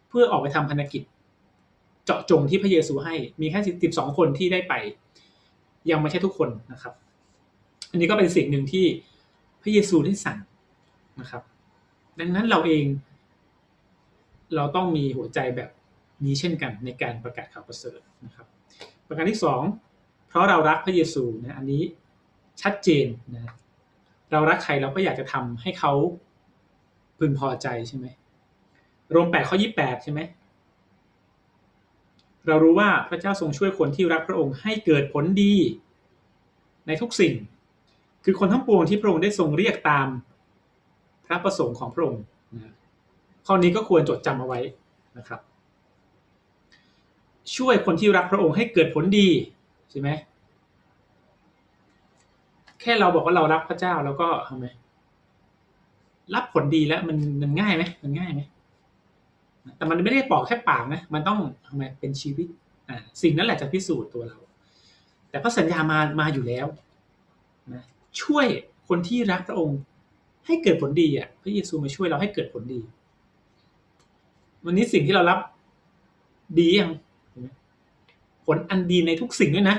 [0.10, 1.04] เพื่อออกไปทำพันธกิจ
[2.06, 4.74] เจาะจงที่พระเยซูให้มีแค่สิบสองคนที่ได้ไป
[5.92, 6.94] ยังไม่ใช่ทุกคนนะครับ
[7.98, 8.86] นนี้ก็เป็นสิ่งหนึ่งที่
[9.62, 10.40] พระเยซูได้สั่ง
[11.20, 11.44] นะครับ
[12.20, 12.86] ดังนั้นเราเอง
[14.56, 15.70] เราต้องมีหัวใจแบบ
[16.26, 18.48] นี้เช่นกันในการประกาศข่าวประเสริฐนะครับ
[19.08, 19.62] ประการที่สอง
[20.28, 21.84] เพราะเรารักพระเยซูนะอันนี้
[22.62, 23.54] ชัดเจนนะ
[24.32, 25.94] เรารักใครเราก็อยากจะทำให้เขา
[27.20, 28.08] พึงพอใจใช่ไหม
[29.12, 30.20] โรมแปดข้อยี่แปดใช่ไหม
[32.48, 35.56] เรารู้ว่าพระเจ้าทรงช่วยคนที่รักพระองค์ให้เกิดผลดี
[36.88, 37.34] ในทุกสิ่ง
[38.30, 40.08] คือคนทั้งปวงที่พระองค์ได้ทรงเรียกตาม
[41.26, 42.24] พระประสงค์ของพระองค์
[42.56, 42.74] นะ
[43.46, 44.60] ข้อนี้ก็ควรจดจำเอาไว้
[45.18, 45.42] นะครับ
[47.56, 49.30] ช่วยคนที่รักพระองค์ให้เกิดผลดี
[49.90, 50.10] ใช่ไหม
[52.82, 54.66] แค่เราบอกว่าเรารักพระเจ้าแล้วก็ทำไม
[56.36, 58.42] รับผลดีแล้วมันมันง่ายไหมมันง่ายไหม
[59.78, 62.48] แต่มันไม่ได้บอกแค่ปากนะ มันต้องทำไมเป็นชีวิต
[62.90, 64.38] อ่าสิ่งนั้นแหละจะพิสูจน์ตัวเรา
[65.30, 66.68] แต่พระสัญญามามาอยู่แล้ว
[68.22, 68.46] ช่วย
[68.88, 69.80] คนที่รักพระองค์
[70.46, 72.80] ให้เกิดผลดีอะพระเยซูมาช่วยเราให้เกิดผลดี
[74.66, 75.40] วันนี้สิ่งที่เรารับ
[76.60, 76.92] ดียัง
[78.46, 79.78] ผลอันดีในทุกสิ่งด้วยนะ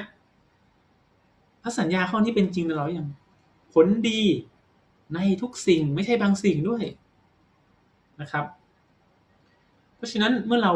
[1.63, 3.09] พระสัญญาข้อนี้เป็นจริงในเราอย่าง
[3.75, 4.21] ผลดี
[5.15, 6.83] ในทุกสิ่งไม่ใช่บางสิ่งด้วย
[8.21, 8.45] นะครับ
[9.97, 10.73] เพราะฉะนั้นเมื่อเรา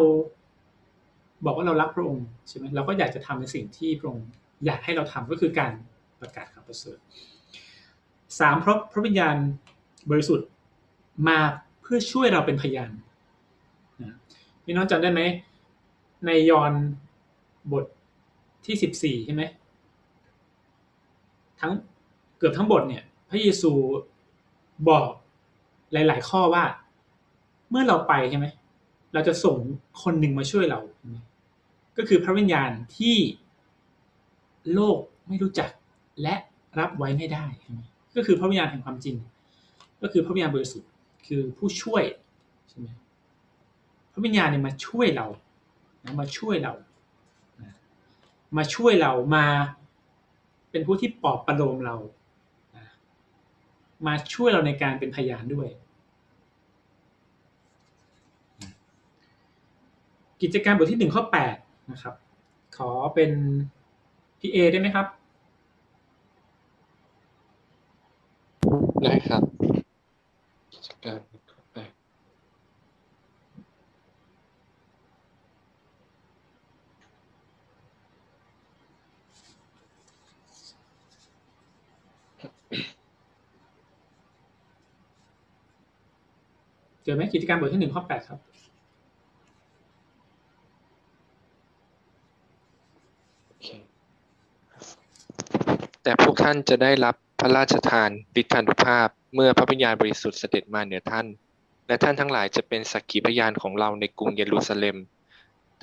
[1.45, 4.27] บอกว่าเรารักพระองค์ใช่ไหมเราก็อยากจะทำในสิ่งที่พระองค์
[4.67, 5.73] อยากให้เราทำก็คือการ
[6.21, 6.99] ประกาศข่าวประเสริฐ
[8.38, 9.37] สามเพราะพระวิญญาณ
[10.11, 10.49] บริสุทธิ์
[11.29, 11.38] มา
[11.83, 12.90] เพื่อช่วยเราเป็นพยาน
[14.64, 15.21] พี่น้องจำได้ไหม
[16.27, 16.73] ในยอห์น
[17.73, 17.85] บท
[18.66, 19.42] ที่สิบสี่ใช่ไหม
[21.61, 21.73] ทั้ง
[22.38, 23.73] เกือบทั้งบทเนี่ย พระเยซู
[24.88, 25.09] บอก
[25.92, 26.64] หลาย ๆ ข้อว่า
[27.71, 28.47] เมื่อเราไปใช่ไหม
[29.12, 29.57] เราจะส่ง
[30.03, 30.81] คนหนึ่งมาช่วยเรา
[31.97, 33.16] ก็คือพระวิญญาณที่
[34.75, 35.71] โลกไม่รู้จัก
[36.23, 36.35] และ
[36.79, 37.81] รับไว้ไม่ได้ใช่ไหม
[38.16, 39.16] ก็คือพระวิญญาณแห่งความจริง
[40.03, 40.88] ก็คือพระวิญญาณบริสุทธิ์
[41.27, 42.05] คือผู้ช่วย
[42.68, 42.88] ใช่ไหม
[44.12, 45.27] พระวิญญาณเนี่ยมาช่วยเรา
[46.05, 46.72] นะมาช่วยเรา
[47.61, 47.72] นะ
[48.57, 49.46] มาช่วยเรามา
[50.70, 51.96] เป็นผู้ที่ปลอบประโลมเรา
[52.77, 52.87] นะ
[54.07, 55.68] มาช่วยเราในการเป็นพยานด้วย
[60.42, 61.57] กิจการบทที่หนึ่งข้อแปด
[61.92, 62.14] นะครับ
[62.77, 63.31] ขอเป็น
[64.40, 65.07] พี่เอได้ไหมครับ
[69.03, 69.43] ได้ครับ
[70.73, 71.19] กิจการ
[71.73, 71.77] ไป
[87.05, 88.38] เจอไหมกิจการบทที่หนึ่งข้อแปดครับ
[93.47, 93.69] โอเค
[96.03, 101.27] แต่พวกท่านจะได้รับพ ระราชทานฤทธานุภาพ เมื่อพระวิญญาณบริสุทธิ์เสด็จมาเหนือท่าน
[101.87, 104.97] และท่านทั้งหลายจะเป็นสักขีพยานของเราในกรุงเยรูซาเล็ม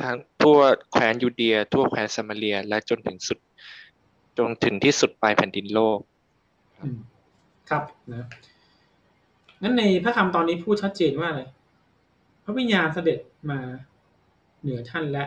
[0.01, 0.59] ทั้งทั่ว
[0.91, 3.39] แคว้นยูเดีย ทั่วแคว้นสมาเรีย และจนถึงสุด
[4.37, 5.99] จนถึงที่สุดปลายแผ่นดินโลก
[7.69, 8.25] ครับนะ
[9.61, 11.41] งั้นในพระคำตอนนี้พูดชัดเจนว่าอะไร
[12.43, 13.19] พระวิญญาณเสด็จ
[13.49, 13.59] มา
[14.61, 15.25] เหนือท่านและ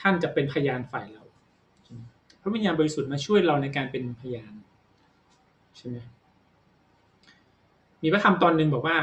[0.00, 1.22] ท่านจะเป็นพยานฝ่ายเรา
[2.42, 4.52] พระวิญญาณบริสุทธิ์มาช่วยเราในการเป็นพยาน
[5.78, 5.96] ใช่ไหม
[8.02, 8.98] มีพระคำตอนหนึ่งบอกว่า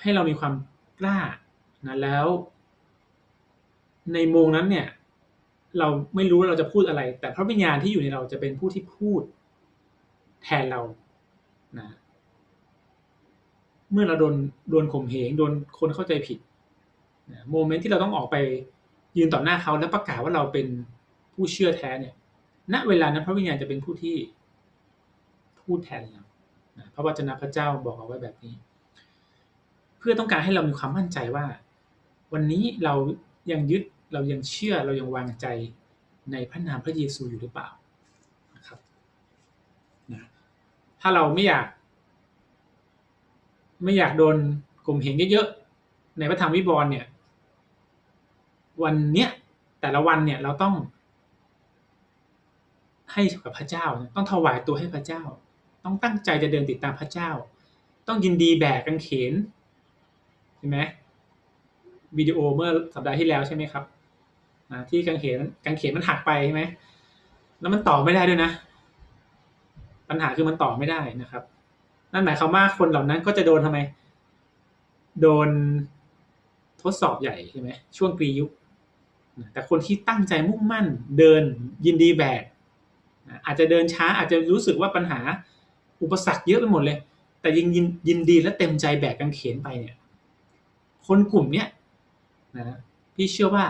[0.00, 0.54] ให้เรามีความ
[1.00, 1.18] กล้า
[1.86, 2.26] นะแล้ว
[4.14, 4.86] ในโมงนั้นเนี่ย
[5.78, 9.22] เราไม่รู้ว่าเราจะพูดอะไร แต่พระวิญญาณที่อยู่ในเราจะเป็นผู้ที่พูด
[10.42, 10.80] แทนเรา
[11.78, 11.88] นะ
[13.92, 14.34] เมื่อเราโดน
[14.70, 16.38] โดนข่มเหงโดนคนเข้าใจผิด
[17.32, 18.36] นะโมเมนต์ที่เราต้องออกไป
[19.18, 20.66] ยืนต่อหน้าเขาแล้วประกาศว่าเราเป็น
[21.34, 22.14] ผู้เชื่อแท้เนี่ย
[22.72, 24.16] ณ เวลานั้นพระวิญญาณจะเป็นผู้ที่
[25.64, 26.22] พูดแทนเรา
[26.78, 28.54] นะพระวจนะพระเจ้าบอกเอาไว้แบบนี้
[29.98, 31.44] เพื่อต้องการให้เรามีความมั่นใจว่า
[32.32, 32.94] วันนี้เรา
[33.52, 35.46] ยังยึดเรายังเชื่อเรายังวางใจ
[36.32, 37.68] ในพระนามพระเยซูอยู่หรือเปล่า
[38.56, 38.78] นะครับ
[40.12, 40.22] นะ
[41.00, 41.66] ถ้าเราไม่อยาก
[43.84, 44.36] ไม่อยากโดน
[44.86, 47.06] กลุ่มเหงเยอะๆในพระธรรมวิบรณ์เนี่ย
[48.82, 49.30] วันเนี้ย
[49.80, 50.74] แต่ละวันเนี่ยเราต้อง
[53.12, 55.22] ให้กับพระเจ้า ต้องถวายตัวให้พระเจ้า
[55.84, 57.30] ต้องตั้งใจจะเดินติดตามพระเจ้า
[58.08, 59.32] ต้องยินดีแบกกางเขน
[60.58, 60.78] ใช่ไหม
[62.18, 63.84] วิดีโอเมื่อสัปดาห์ที่แล้วใช่ไหมครับ
[64.90, 66.62] ที่กางเขนกางเขนมันหักไปใช่ไหม
[67.60, 68.50] แล้วมันต่อไม่ได้ด้วยนะ
[70.08, 71.42] ปัญหาคือมันต่อไม่ได้นะครับ
[72.12, 73.78] นั่นหมายความว่าคนเหล่านั้นก็จะโดนทำไม
[75.20, 75.48] โดน
[76.82, 78.50] ทดสอบใหญ่ใช่ไหมช่วงกรียุค
[79.52, 80.86] แต่คนที่ตั้งใจมุ่งมั่น
[81.18, 81.42] เดิน
[81.86, 82.42] ยินดีแบก
[83.46, 85.20] อาจจะเดินช้าอาจจะรู้สึกว่าปัญหา
[86.04, 86.98] อุปสรรคเยอะไปหมดเลย
[87.40, 89.96] แต่ยิงยินยินดีและเต็มใจแบกกังเขนไปเนี่ย
[91.06, 91.68] คนกลุ่มเนี้ย
[92.56, 92.78] นะ
[93.14, 93.64] พี่เชื่อว่า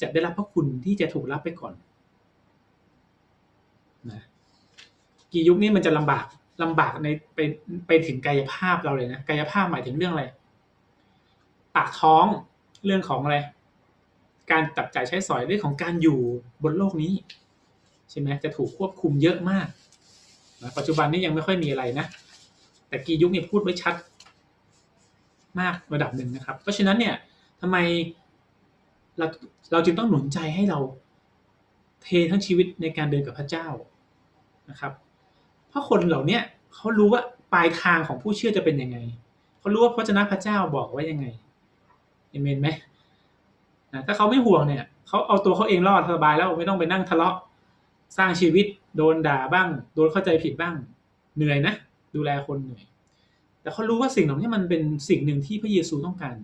[0.00, 1.74] จะได้รับพระคุณที่จะถูกรับไปก่อน
[4.10, 4.22] นะ
[5.32, 6.24] กี่ยุคนี้มันจะลำบาก
[6.62, 7.38] ลำบากในไป
[7.86, 10.24] ไปถึงกายภาพเราเลยนะกายภาพหมายถึงเรื่องอะไร
[11.74, 12.26] ปากท้อง
[12.84, 13.36] เรื่องของอะไร
[14.50, 16.20] การจับจ่ายใช้สอยเรื่องของการอยู่
[16.62, 17.12] บนโลกนี้
[18.10, 19.66] ใช่ไหมจะถูกควบคุมเยอะมาก
[20.62, 22.06] นะปัจจุบันนี้ยังไม่ค่อยมีอะไรนะ
[22.88, 23.94] แต่กียุคนี้พูดไว้ชัด
[25.60, 27.14] มากระดับหนึ่งนะครับ เพราะฉะนั้นเนี่ย
[27.60, 27.76] ทำไม
[29.18, 29.26] เรา
[29.72, 30.78] เราจึงต้องหนุนใจให้เรา
[32.02, 33.66] เททั้งชีวิตในการเดินกับพระเจ้า
[34.70, 34.92] นะครับ
[35.68, 36.38] เพราะคนเหล่านี้
[36.74, 38.98] เขารู้ว่าปลายทางของผู้เชื่อจะเป็นยังไง
[39.58, 41.26] เขารู้ว่าพระเจ้าพระเจ้าบอกว่ายังไง
[42.30, 42.68] เอเมนไหม
[43.92, 47.34] นะถ้าเขาไม่ห่วงเนี่ยเขาเอาตัวเขาเองรอดสบายแล้วไม่ต้องไปนั่งทะเลาะ
[48.16, 50.74] สร้างชีวิต โดนด่าบ้าง โดนเข้าใจผิดบ้าง
[51.36, 51.74] เหนื่อยนะ
[52.14, 52.82] ดูแลคนเหนื่อย
[53.62, 56.34] แต่เขารู้ว่าสิ่งเหล่านี้มันเป็นสิ่งหนึ่งที่พระเยซูต้องการ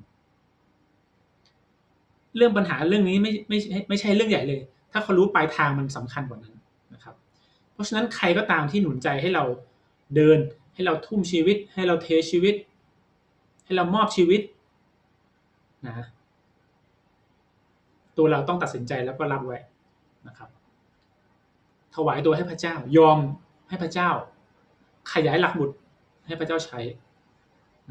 [2.36, 4.60] เรื่องปัญหาเรื่องนี้ไม่ไม่ไม่ใช่เรื่องใหญ่เลย
[4.92, 6.54] ถ้าเขารู้ปลายทางมันสำคัญกว่านั้น
[6.94, 7.14] นะครับ
[7.72, 9.44] เพราะฉะนั้นใครก็ตามที่หนุนใจให้เรา
[10.16, 10.38] เดิน
[10.74, 12.54] ให้เราทุ่มชีวิต ให้เราเทชีวิต
[13.64, 14.40] ให้เรามอบชีวิต
[15.86, 16.06] นะ
[18.16, 19.58] ตัวเราต้องตัดสินใจแล้วก็รับไว้
[20.26, 20.48] นะครับ
[21.96, 23.18] ถวายตัวให้พระเจ้ายอม
[23.68, 24.08] ให้พระเจ้า
[25.12, 25.74] ขยายหลักบุตร
[26.26, 26.78] ให้พระเจ้าใช้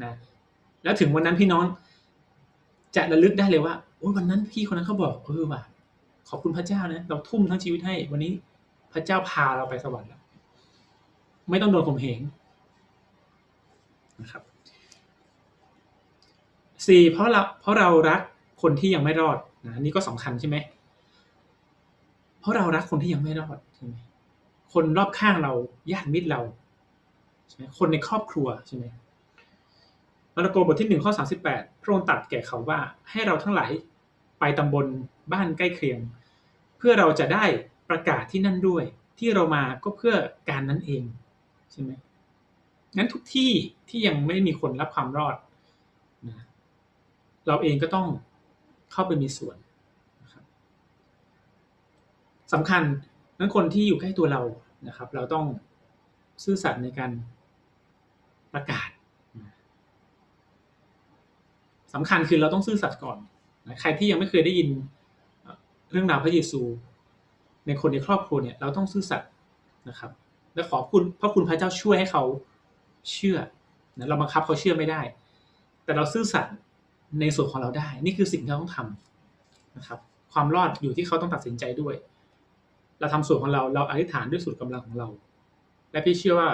[0.02, 0.12] นะ
[0.84, 1.64] แล้วถึงวันนั้นพี่น้อง
[2.96, 5.62] จะระลึกได้เลยว่าโอ้ยวันนั้นพี่คนนั้นเขาบอกเออว่ะ
[6.28, 8.32] ขอบคุณพระเจ้านะเราทุ่มทั้งชีวิตให้ วันนี้
[8.92, 10.20] พระเจ้าพาเราไปสวรรค์แล้ว
[11.50, 12.20] ไม่ต้องโดนข่มเหง
[14.20, 14.42] นะครับ
[16.86, 18.20] สี่เพราะเราเพราะเรารัก
[18.62, 20.56] คนที่ยังไม่รอดนะนี่ก็สำคัญใช่ไหม
[22.40, 23.94] เพราะเรารักคนที่ยังไม่รอด ใช่ไหม
[24.72, 25.52] คนรอบข้างเรา
[25.92, 26.40] ญาติมิตรเรา
[27.48, 28.84] ใช่ไหมคนในครอบครัวใช่ไหม
[30.34, 33.70] มาระโกบทที่หนึ่งข้อสาสิบแปดพระองค์ตรัสแก่เขาว่า ให้เราทั้งหลาย
[34.40, 34.86] ไปตำบล
[35.32, 36.00] บ้านใกล้เคียง
[36.78, 37.44] เพื่อเราจะได้
[37.88, 38.84] ประกาศที่นั่นด้วย
[39.18, 40.14] ที่เรามาก็เพื่อ
[40.50, 41.02] การนั้นเอง
[41.72, 41.90] ใช่ไหม
[42.96, 43.50] งั้นทุกที่
[43.88, 45.36] ที่ยังไม่มีคนรับความรอด
[46.28, 46.44] นะ
[47.46, 48.08] เราเองก็ต้อง
[48.92, 49.56] เข้าไปมีส่วน
[50.22, 50.44] นะครับ
[52.52, 52.82] สำคัญ
[53.38, 54.42] นั้นคนที่อยู่ใกล้ตัวเรา
[54.88, 55.44] นะครับ เราต้อง
[56.44, 57.10] ซื่อสัตย์ในการ
[58.54, 58.88] ประกาศ
[61.94, 63.18] สำคัญคือเราต้องซื่อสัตย์ก่อน
[63.66, 64.68] นะใครที่ยังไม่เคยได้ยิน
[65.90, 66.60] เรื่องราวพระเยซู
[67.66, 69.30] ในคนในครอบครัวเนี่ยเราต้องซื่อสัตย์
[69.88, 70.10] นะครับ
[70.54, 72.22] และขอบคุณพระคุณพระเจ้าช่วยให้เขา
[73.12, 73.38] เชื่อ
[73.98, 75.00] นะเราบังคับเขาเชื่อไม่ได้
[75.84, 76.54] แต่เราซื่อสัตย์
[77.20, 79.98] ในส่วนของเราได้ นี่คือสิ่งที่เราต้องทำนะครับ
[80.32, 81.94] ความรอดอยู่ที่เขาต้องตัดสินใจด้วย
[83.00, 85.08] เราทำส่วนของเราเราอธิษฐานด้วยสุดกำลังของเรา
[85.92, 86.50] และพี่เชื่อว่า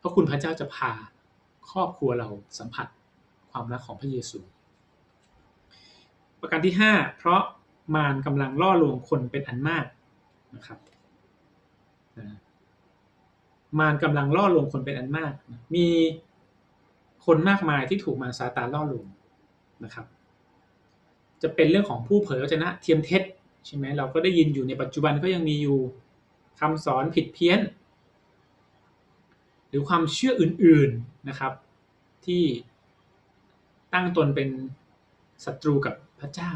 [0.00, 0.92] พระคุณพระเจ้าจะพา
[1.70, 2.28] ครอบครัวเรา
[2.58, 2.86] สัมผัส
[3.50, 4.38] ความรักของพระเยซู
[6.40, 7.42] ประการที่ห้าเพราะ
[7.94, 9.86] มารกำลังล่อลวงคนเป็นอันมาก
[10.56, 10.78] นะครับ
[13.80, 15.32] มารกำลังล่อลวงคนเป็นอันมาก
[15.74, 15.86] มี
[17.26, 19.06] คนมากมายที่ถูกมารซาตานล่อลวง
[19.84, 20.06] นะครับ
[21.42, 23.22] จะเป็นเรื่องของผู้เผยพระชนะเทียมเท็จ
[23.66, 25.78] ใช่ไหมเราก็ได้ยินอยู่ในปัจจุบันก็ยังมีอยู่
[26.60, 27.60] คำสอนผิดเพี้ยน
[29.68, 31.52] หรือความเชื่ออื่นๆนะครับ
[32.26, 32.44] ที่
[33.92, 34.48] ตั้งตนเป็น
[35.44, 36.52] ศัตรูกับพระเจ้า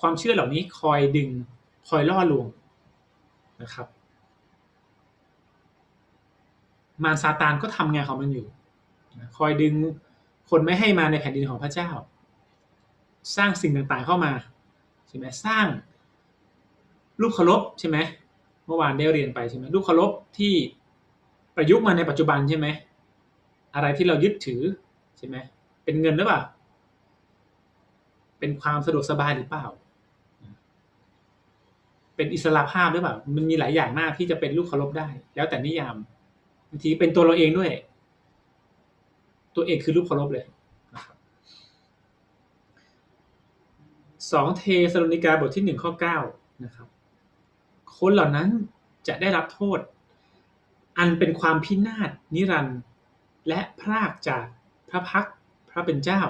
[0.00, 1.28] ความเชื่อเหล่านี้คอยดึง
[1.88, 2.46] คอยล่อลวง
[3.62, 3.86] นะครับ
[7.02, 8.46] มารซาตานก็ทำงานของมันอยู่
[9.36, 9.74] คอยดึง
[10.50, 11.88] คนไม่ให้มาในแผ่นดินของพระเจ้า
[13.36, 14.32] สร้างสิ่งต่างๆเข้ามา
[15.16, 15.66] ช่ไหมสร้าง
[17.20, 17.98] รูปเคารพใช่ไหม
[18.66, 20.54] เมื่อวานได้เรียนไปใช่ไหมรูปเคารพที่
[21.56, 22.66] ประยุกต์มาในปัจจุบันใช่ไหม
[23.74, 24.62] อะไรที่เรายึดถือ
[25.18, 25.36] ใช่ไหม
[25.84, 26.40] เป็นเงินหรือเปล่า
[28.38, 29.64] เป็นความสะดวกสบายหรือเปล่า
[32.16, 35.96] เป็นอิสระภาพหรือเปล่า มันมีหลายอย่างมากที่จะเป็นลูกเคารพได้ แล้วแต่นิยาม
[36.68, 37.70] บางทีเป็นตัวเราเองด้วย
[39.56, 40.44] ตัวเองคือลูกเคารพเลย
[44.32, 46.18] สองเทสโลนิกาบทที่หนึ่งข้อเก้า
[46.64, 46.88] นะครับ
[47.98, 48.48] คนเหล่านั้น
[49.08, 49.78] จะได้รับโทษ
[50.98, 52.80] อันเป็นความพินาศนิรันด์
[53.48, 54.46] และพรากจาก
[54.88, 55.26] พระพักตร์
[55.70, 56.22] พระเป็นเจ้า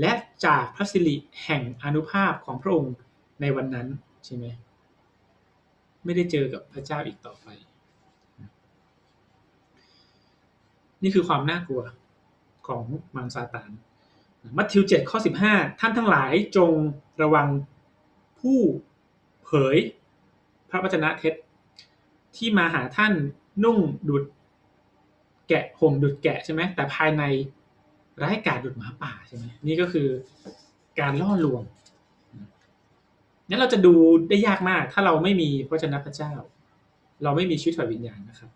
[0.00, 0.12] และ
[0.46, 2.94] จากพระสิริแห่งอานุภาพของพระองค์
[3.40, 3.88] ในวันนั้น
[4.24, 4.46] ใช่ไหม
[6.04, 7.46] ไม่ได้เจอกับพระเจ้าอีกต่อไป
[11.02, 11.82] นี่คือความน่ากลัว
[12.66, 12.82] ของ
[13.14, 13.70] มารซาตาน
[14.56, 16.72] มัทธิวเจ็ดข้อสิบห้าท่านทั้งหลายจง
[17.22, 17.48] ระวัง
[18.40, 18.58] ผู้
[19.44, 19.76] เผย
[20.70, 21.34] พระวจนะเท็จ
[22.36, 23.12] ที่มาหาท่าน
[23.64, 23.78] นุ่ง
[24.08, 24.24] ดุด
[25.48, 27.22] แกะห่มดุดแกะใช่ไหมแต่ภายใน
[28.22, 30.08] ร้ายกาจดุดหมาป่าใช่ไหมนี่ก็คือ
[31.00, 31.62] การล่อลวง
[33.48, 33.94] นั้นเราจะดู
[34.28, 36.32] ได้ยากมาก ถ้าเราไม่มีพระวจนะพระเจ้า
[37.22, 38.50] เราไม่มีชีวิตฝ่ายวิญญาณนะครับ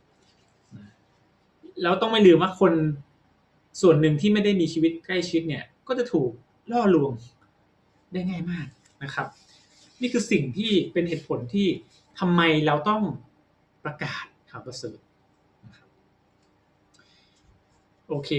[1.82, 2.72] แล้วต้องไม่ลืมว่าคน
[3.82, 6.30] ส่วนหนึ่งที่ไม่ได้มีชีวิตใกล้ชิดเนี่ย ก็จะถูก
[6.72, 7.12] ล่อลวง
[8.12, 8.66] ได้ง่ายมาก
[9.02, 9.26] นะครับ
[10.00, 11.68] นี่คือสิ่งที่เป็นเหตุผลที่
[12.18, 13.02] ทำไมเราต้อง
[13.84, 14.98] ประกาศข่าวประเสริฐ
[18.08, 18.30] โอเค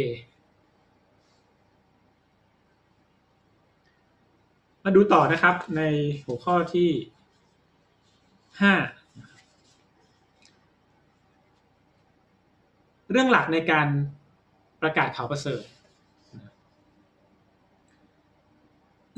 [4.83, 5.81] มาดูต่อนะครับใน
[6.25, 6.89] หัวข้อที่
[8.61, 8.73] ห้า
[13.11, 13.87] เรื่องหลักในการ
[14.81, 15.61] ประกาศข่าวประเสริฐ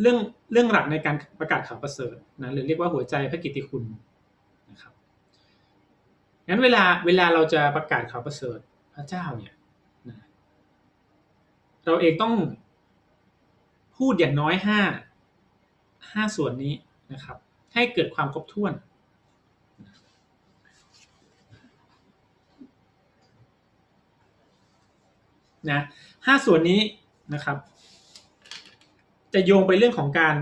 [0.01, 0.17] เรื่อง
[0.51, 3.83] เรื่องหลักในการประกาศข่าวประเสริฐนะหรือเรียกว่าหัวใจพระกิติคุณ
[4.71, 4.93] นะครับ
[6.47, 8.59] งั้นเวลาเวลาเราจะประกาศข่าวประเสริฐ
[8.95, 9.53] พระเจ้าเนี่ย
[10.09, 10.15] นะ
[11.85, 12.35] เราเองต้อง
[13.97, 14.81] พูดอย่างน้อยห้า
[16.13, 16.73] ห้าส่วนนี้
[17.13, 17.37] นะครับ
[17.73, 18.73] ให้เกิดความครบถ้วน
[25.71, 25.81] นะ
[26.25, 26.81] ห้าส่วนนี้
[27.33, 27.57] นะครับ
[29.33, 30.35] จะโยงไปเรื่องของการ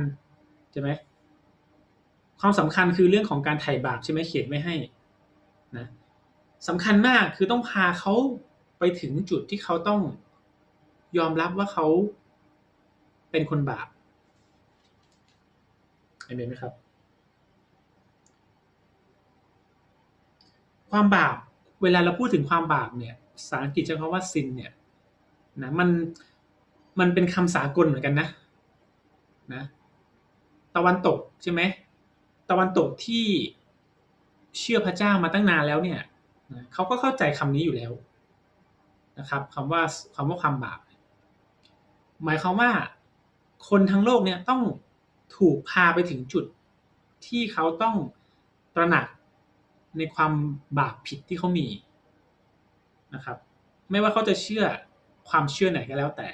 [0.72, 0.90] ใช่ไหม
[2.40, 4.76] ความสำคัญคือเรื่องของการไถ่บาปใช่ไหมเขียนไม่ให้
[5.78, 5.88] นะ
[6.68, 8.14] สำคัญมากคือต้องพาเขา
[8.80, 10.02] ไปถึงจุดที่เขาต้อง
[11.18, 11.86] ยอมรับว่าเขา
[13.32, 13.88] เป็นคนบาป
[16.26, 16.74] เห็นไหมครับ
[20.92, 21.36] ความบาป
[21.84, 24.72] เวลาเราพูดถึงความบาปเนี่ยภาษาอังกฤษจะคำว่าซินเนี่ย
[25.62, 25.90] นะมัน
[27.00, 28.28] มันเป็นคำสากลเหมือนกันนะ
[29.54, 29.64] นะ
[30.76, 31.62] ตะวันตกใช่ไหม
[32.50, 33.26] ตะวันตกที่
[34.60, 36.00] เชื่อพระเจ้ามาตั้งนานแล้วเนี่ย
[36.54, 37.92] นะเขาก็เข้าใจคำนี้อยู่แล้ว
[39.20, 39.82] นะครับคำว่า
[40.16, 40.80] คำว่าความบาป
[42.24, 42.72] หมายความว่า
[43.70, 44.62] คนทั้งโลกเนี่ยต้อง
[45.38, 46.46] ถูกพาไปถึงจุด
[47.28, 47.96] ที่เขาต้อง
[48.76, 49.06] ตระหนัก
[49.98, 50.32] ในความ
[50.80, 51.68] บาปผิดที่เขามี
[53.14, 53.38] นะครับ
[53.92, 54.66] ไม่ว่าเขาจะเชื่อ
[55.30, 56.30] ความเชื่อไหนก็แล้วแต่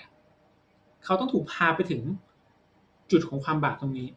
[1.04, 2.02] เขาต้องถูกพาไปถึง
[3.12, 4.08] จุดของความบาปตรงนี้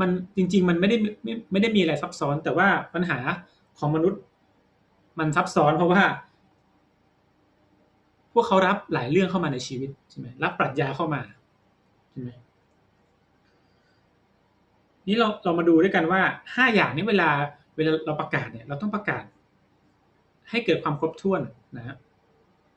[0.00, 3.18] มันจริง ๆ มันไม่ได้ไม่ไม่ได้มีอะไรซับซ้อน แต่ว่าปัญหา
[3.78, 4.20] ของมนุษย์
[5.18, 6.02] มันซับซ้อนเพราะว่า
[8.32, 11.22] พวกเขารับหลายเรื่องเข้ามาในชีวิตใช่ไหมรับปรัชญาเข้ามา
[12.10, 12.30] ใช่ไหม
[15.06, 16.20] นี่เราเรามาดูด้วยกันว่า
[16.54, 17.28] ห้าอย่างนี้เวลา
[17.76, 19.24] เวลาเราประกาศเนี่ย เราต้องประกาศ
[20.50, 21.40] ให้เกิดความครบถ้วน
[21.76, 21.96] นะ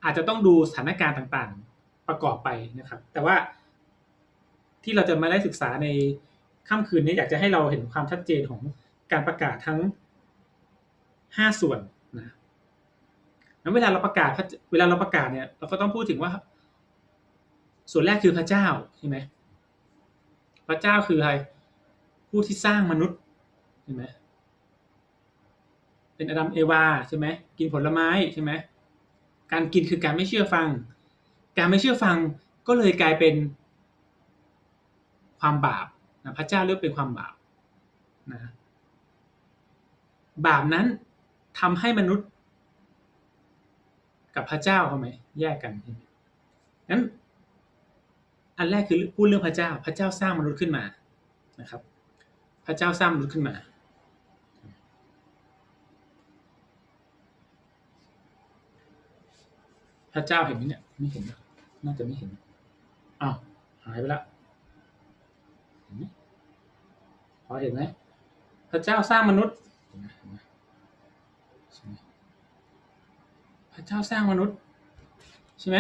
[0.04, 1.69] อาจจะต้องดูสถานการณ์ต่างๆ
[2.10, 3.36] ประกอบไปนะครับ แต่ว่า
[4.84, 5.88] ที่เราจะมาได้ศึกษาใน
[6.70, 8.62] ค่ำคืนนี้อยากจะให้เราเห็นความชัดเจนของ
[9.12, 9.80] การประกาศทั้ง
[11.38, 11.80] ห้าส่วน
[12.18, 12.34] นะ
[13.62, 14.30] แล้วเวลาเราประกาศ
[14.72, 16.32] เวลาเราประกาศเนี่ย เราก็ต้องพูดถึงว่า
[17.92, 18.66] ส่วนแรกคือพระเจ้า
[18.98, 19.18] ใช่ไหม
[20.68, 21.32] พระเจ้าคือใคร
[22.30, 23.20] ผู้ที่สร้างมนุษย์
[23.84, 24.04] ใช่ไหม
[26.16, 27.26] เป็นอดัมเอวาใช่ไหม
[27.58, 28.52] กินผลไม้ใช่ไหม
[29.52, 30.68] การกินคือการไม่เชื่อฟัง
[31.60, 32.18] การไม่เชื่อฟัง
[32.68, 33.36] ก็เลยกลายเป็น
[35.40, 35.88] ความบาป
[36.24, 37.34] นะพระเจ้าเลือกเป็นความบาป
[38.34, 38.52] นะ
[40.48, 40.86] บาปนั้น
[41.60, 42.28] ทำให้มนุษย์
[44.36, 45.08] กับพระเจ้าเขาไหม
[45.40, 45.74] แยกกัน
[46.92, 47.02] นั้น
[48.58, 50.84] อันแรกคือพูดเรื่องพระเจ้า พระเจ้าสร้างมนุษย์ขึ้นมา
[51.60, 51.82] นะครับ
[52.66, 53.56] พระเจ้าสร้างมนุษย์ขึ้นมา
[60.14, 61.36] พระเจ้าเห็นไหมเนี่ยไม่เห็นน่
[61.86, 62.30] น่าจะไม่เห็น
[63.22, 63.36] อ้าว
[63.86, 64.22] หายไปละ
[67.46, 67.82] พอเห็นไหม
[68.70, 69.56] พระเจ้าสร้างมนุษย์
[73.74, 74.56] พระเจ้าสร้างมนุษย์
[75.60, 75.78] ใช่ไหม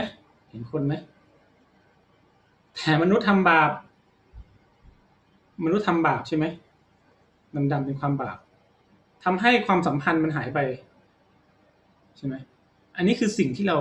[0.49, 0.93] เห็นคนไหม
[2.75, 3.71] แต่มนุษย์ทำบาป
[5.65, 6.45] มนุษย์ทำบาปใช่ไหม
[7.55, 8.37] มันดำเป็นความบาป
[9.23, 10.59] ทำให้ความสัมพันธ์มันหายไป
[12.17, 12.35] ใช่ไหม
[12.95, 13.77] อันนี้คือสิ่งที่เรา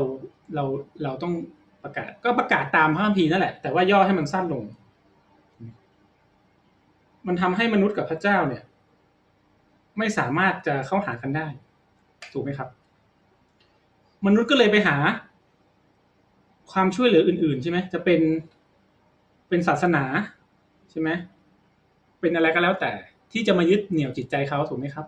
[0.54, 0.64] เรา
[1.02, 1.32] เราต้อง
[1.82, 4.64] ประกาศก็ประกาศตามพระคัมภีร์นั่นแหละ แต่ว่าย่อให้มันสั้นลง
[7.26, 8.62] มันทำให้มนุษย์กับพระเจ้าเนี่ย
[9.98, 11.46] ไม่สามารถจะเข้าหากันได้
[12.32, 12.68] ถูกไหมครับ
[14.26, 14.96] มนุษย์ก็เลยไปหา
[16.72, 18.20] ความช่วยเหลืออื่น ๆ ใช่ไหมจะเป็น
[19.48, 20.04] เป็นศาสนา
[20.90, 21.10] ใช่ไหม
[22.20, 22.92] เป็นอะไรก็แล้วแต่
[23.32, 25.06] ที่จะมายึดเหนี่ยวจิตใจเขาถูกไหมครับ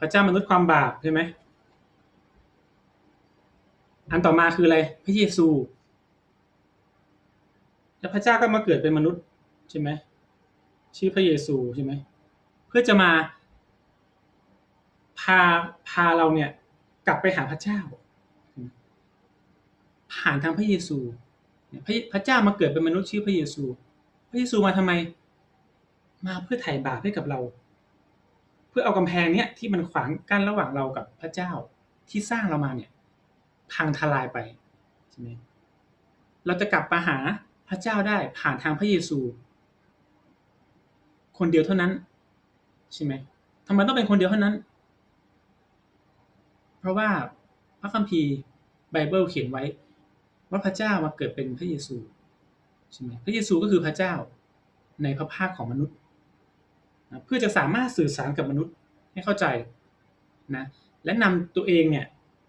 [0.00, 1.20] พระเจ้ามนุษย์ความบาปใช่ไหม
[4.10, 5.46] อันต่อมาคืออะไร พระเยซู
[7.98, 9.22] แล้วพระเจ้าก็มาเกิดเป็นมนุษย์
[9.70, 9.88] ใช่ไหม
[10.96, 11.92] ชื่อพระเยซูใช่ไหม
[12.68, 13.10] เพื่อจะมา
[15.20, 15.40] พา
[15.88, 16.50] พาเราเนี่ย
[17.06, 17.80] กลับไปหาพระเจ้า
[20.14, 20.98] ผ่านทางพระเยซู
[21.86, 23.62] พระพระเจ้ามาเกิดเป็นมนุษย์ชื่อพระเยซู
[24.30, 24.92] พระเยซูมาทำไม
[26.26, 27.38] มาเพื่อไถ่บาปให้กับเรา
[28.70, 31.50] เพื่อเอากำแพงเนี้ยที่มันขวางกั้นระหว่างเรากับพระเจ้า
[32.10, 32.90] ที่สร้างเรามาเนี่ย
[33.72, 34.38] พังทลายไป
[35.10, 35.28] ใช่ไหม
[36.46, 37.18] เราจะกลับมาหา
[37.68, 39.18] พระเจ้าได้ผ่านทางพระเยซู
[41.38, 41.92] คนเดียวเท่านั้น
[42.94, 43.12] ใช่ไหม
[43.66, 44.54] ทำไมต้องเป็นคนเดียวเท่านั้น
[46.78, 47.08] เพราะว่า
[47.80, 48.34] พระคัมภีร์
[48.90, 49.64] ไบเบิลเขียนไว้
[50.50, 51.96] ว่าพระเจ้ามาเกิดเป็นพระเยซู
[52.92, 54.12] ใช่ไหมพระเยซูก็คือพระเจ้า
[55.02, 55.96] ในพระภาคของมนุษย์
[57.10, 58.74] นะเพื่อจะสามารถสื่อสารกับมนุษย์
[59.12, 59.46] ให้เข้าใจ
[60.56, 60.64] นะ
[61.04, 62.06] และนำตัวเองเนี่ย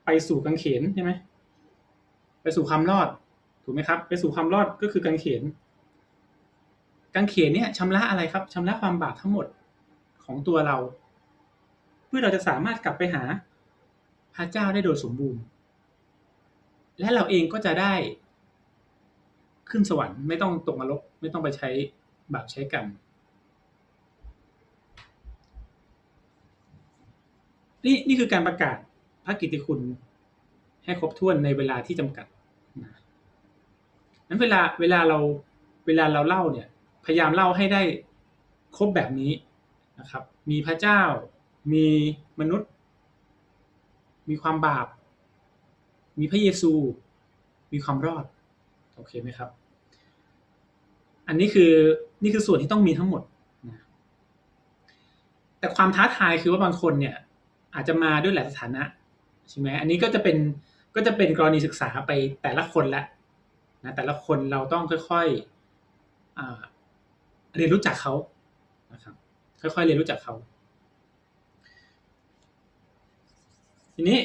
[0.09, 1.11] ไปสู่กังเขนใช่ไหม
[2.43, 3.07] ไปสู่ความรอด
[3.63, 5.43] ถูกไหมครับ ไปสู่ความรอดก็คือกังเขน
[7.15, 9.45] กังเขนเนี่ยชำระอะไรครับชำระความบาปทั้งหมด
[10.25, 10.77] ของตัวเรา
[12.07, 13.23] เพื่อเราจะสามารถกลับไปหา
[14.35, 15.41] พระเจ้าได้โดยสมบูรณ์
[16.99, 17.93] และเราเองก็จะได้
[19.69, 21.69] ขึ้นสวรรค์ไม่ต้องตกนรกไม่ต้องไปใช้
[22.33, 22.85] บาปใช้กรรม
[27.85, 28.77] นี่นี่คือการประกาศ
[29.25, 29.79] พระกิตติคุณ
[30.83, 32.25] ให้ครบถ้วนในเวลาที่จำกัด
[32.81, 32.91] นะ
[34.27, 35.17] นั้นเวลาเวลาเรา
[35.87, 36.67] เวลาเราเล่าเนี่ย
[37.05, 37.81] พยายามเล่าให้ได้
[38.77, 39.31] ครบแบบนี้
[39.99, 41.01] นะครับ มีพระเจ้า
[41.73, 41.87] มี
[42.39, 42.69] มนุษย์
[44.29, 44.87] มีความบาป
[46.19, 46.71] มีพระเยซู
[47.73, 48.25] มีความรอด
[48.95, 49.49] โอเคไหมครับ
[51.27, 51.71] อันนี้คือ
[52.23, 53.21] นี่คือส่วนที่ต้องมีทั้งหมด
[53.67, 53.77] นะ
[55.59, 57.15] แต่ความท้าทายคือว่าบางคนเนี่ย
[57.75, 58.83] อาจจะมาด้วยหลายสถานะ
[59.49, 60.37] ใช่ไหมอันนี้ก็จะเป็น
[60.95, 62.11] ก็จะเป็นกรณีศึกษาไป
[62.43, 63.03] แต่ละคนละ
[63.85, 68.13] นะแต่ละคนเราต้องค่อยๆเรียนรู้จักเขา
[68.93, 69.15] นะครับ
[69.61, 70.33] ค่อยๆเรียนรู้จักเขา
[73.95, 74.19] ทีนี้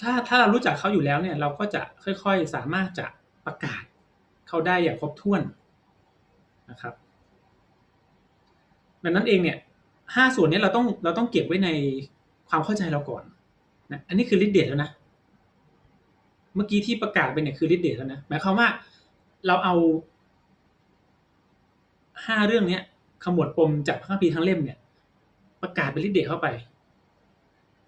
[0.00, 3.06] ถ้าถ้าเรารู้จักเขาอยู่แล้วเนี่ยเราก็จะค่อยๆสามารถจะ
[3.46, 3.82] ประกาศ
[4.48, 5.42] เขาได้อย่างครบถ้วน
[6.70, 6.94] นะครับ
[9.04, 9.58] ดังนั้นเองเนี่ย
[10.14, 11.68] ห้าส่วนนี้เราต้องเราต้องเก็บไว้ใน
[12.48, 13.24] ความเข้าใจเราก่อน
[13.92, 14.90] นะอันนี้คือฤทธิ์เดชแล้วนะ
[16.54, 18.68] เมื่อกี้ที่ประกาศไปเนี่ยคือฤทธิ์เดชแล้วนะหมายความว่า
[19.46, 19.74] เราเอา
[22.26, 22.82] ห้าเรื่องเนี้ย
[23.24, 24.78] ขมวดปมจากพระคัมภีร์ทั้งเล่มเนี่ย
[25.62, 26.46] ประกาศเป็นฤทธิ์เดชเข้าไป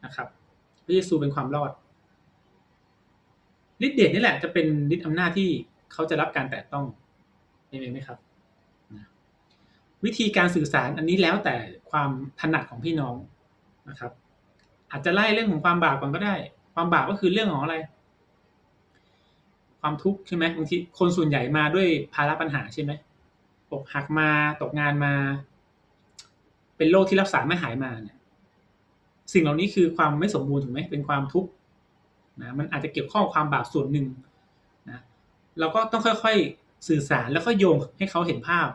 [0.04, 0.28] นะครับ
[0.84, 1.70] พระเยซูเป็นความรอด
[3.86, 5.48] ฤทธิ์เดชนี่แหละจะเป็นฤทธิ์อำนาจที่
[5.92, 6.84] เขาจะรับการแตะต้อง
[7.68, 8.18] เห็นไหมครับ
[10.04, 11.56] วิธีการสื่อสารอันนี้แล้วแต่
[11.90, 13.16] ความถนัดของพี่น้อง
[13.88, 14.12] นะครับ
[14.90, 16.34] อาจจะไล่เรื่องของความบาปก่อนก็ได้
[16.74, 17.76] ความบาปก็คือเรื่องของอะไร
[19.80, 22.92] ความทุกข์ใช่ไหมบางทีคนส่วนใหญ่มาด้วยภาระปัญหาใช่ไหม
[23.72, 24.28] อกหักมา
[24.60, 25.14] ตกงานมา
[26.76, 28.16] เป็นโรคที่รักษาไม่หายมาเนี่ย
[29.32, 31.50] สิ่งเหล่านี้คือความไม่สมบูรณ์ถูกไหมเป็นความทุกข์
[32.40, 34.06] นะมันอาจจะเกี่ยวข้องความบาปส่วนหนึ่ง
[34.90, 34.98] นะ
[35.58, 38.68] เราก็ต้องค่อยๆสื่อสารแล้วก็โยงให้เขาเห็นภาพ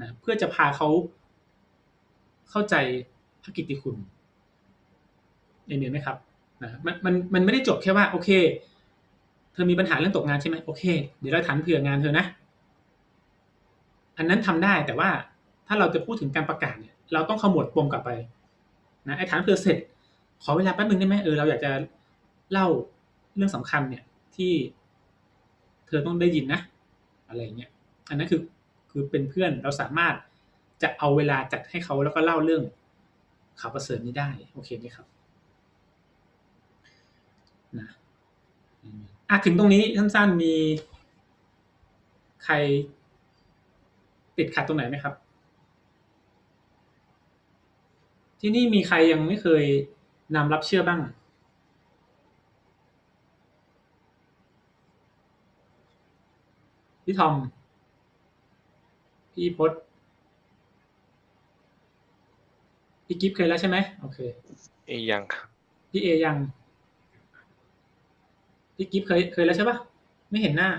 [0.00, 0.88] นะเพื่อจะพาเขา
[2.50, 2.74] เข้าใจ
[3.42, 3.96] พระกิตติคุณ
[5.66, 6.16] เห็นไหมครับ
[6.62, 8.30] นะมันมันมันไม่ได้จบแค่ว่า โอเค
[9.52, 10.82] เธอมีปัญหาเรื่องตกงานใช่ไหมโอเค
[11.20, 12.24] เดี๋ยวเราถันเผื่องานเธอนะ
[14.16, 15.10] อันนั้นทำได้แต่ว่า
[15.66, 18.10] ถ้าเราจะพูดถึงการประกาศเนี่ย เราต้องขมวดปมกลับไป
[19.08, 19.78] นะไอ้ฐานเผื่อเสร็จ
[20.42, 21.70] ขอเวลาแป๊บนึงได้ไหมเออเราอยากจะ
[22.52, 22.66] เล่า
[23.36, 24.04] เรื่องสำคัญเนี่ย
[24.36, 24.52] ที่
[25.86, 26.60] เธอต้องได้ยินนะ
[27.28, 27.70] อะไรเงี้ย
[28.08, 28.40] อันนั้นคือ
[28.98, 30.14] คือเป็นเพื่อนเราสามารถ
[30.82, 32.62] จะเอาเวลาจัดให้เขาแล้วก็เล่าเรื่อง
[33.60, 35.06] ข่าวประเสริฐนี้ได้โอเคไหมครับ
[37.78, 37.88] นะ
[39.28, 40.54] อะถึงตรงนี้สั้นๆมี
[42.44, 42.54] ใคร
[44.36, 45.14] ติดขัดตรงไหนไหมครับ
[48.40, 49.64] ที่นี่มีใครยังไม่เคย
[50.36, 51.00] นำรับเชื่อบ้าง
[57.04, 57.34] พี่ทอม
[59.36, 59.72] พี่พศ
[63.06, 64.18] พี่กิฟเคยแล้วใช่ไหมโอเค
[64.86, 65.46] เอยังครับ
[65.90, 66.36] พี่เอยัง
[68.76, 69.76] พี่กิฟเคยเคยแล้วใช่ปะ
[70.30, 70.70] ไม่เห็นหน้า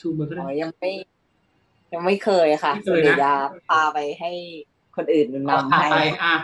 [0.00, 0.90] ชูมือก็ได้ยังไม่
[1.92, 3.32] ยังไม่เคยค่ะเดี๋ยวจะ
[3.68, 4.30] พาไปให้
[4.96, 5.88] คนอื่นนำให้
[6.22, 6.34] อะ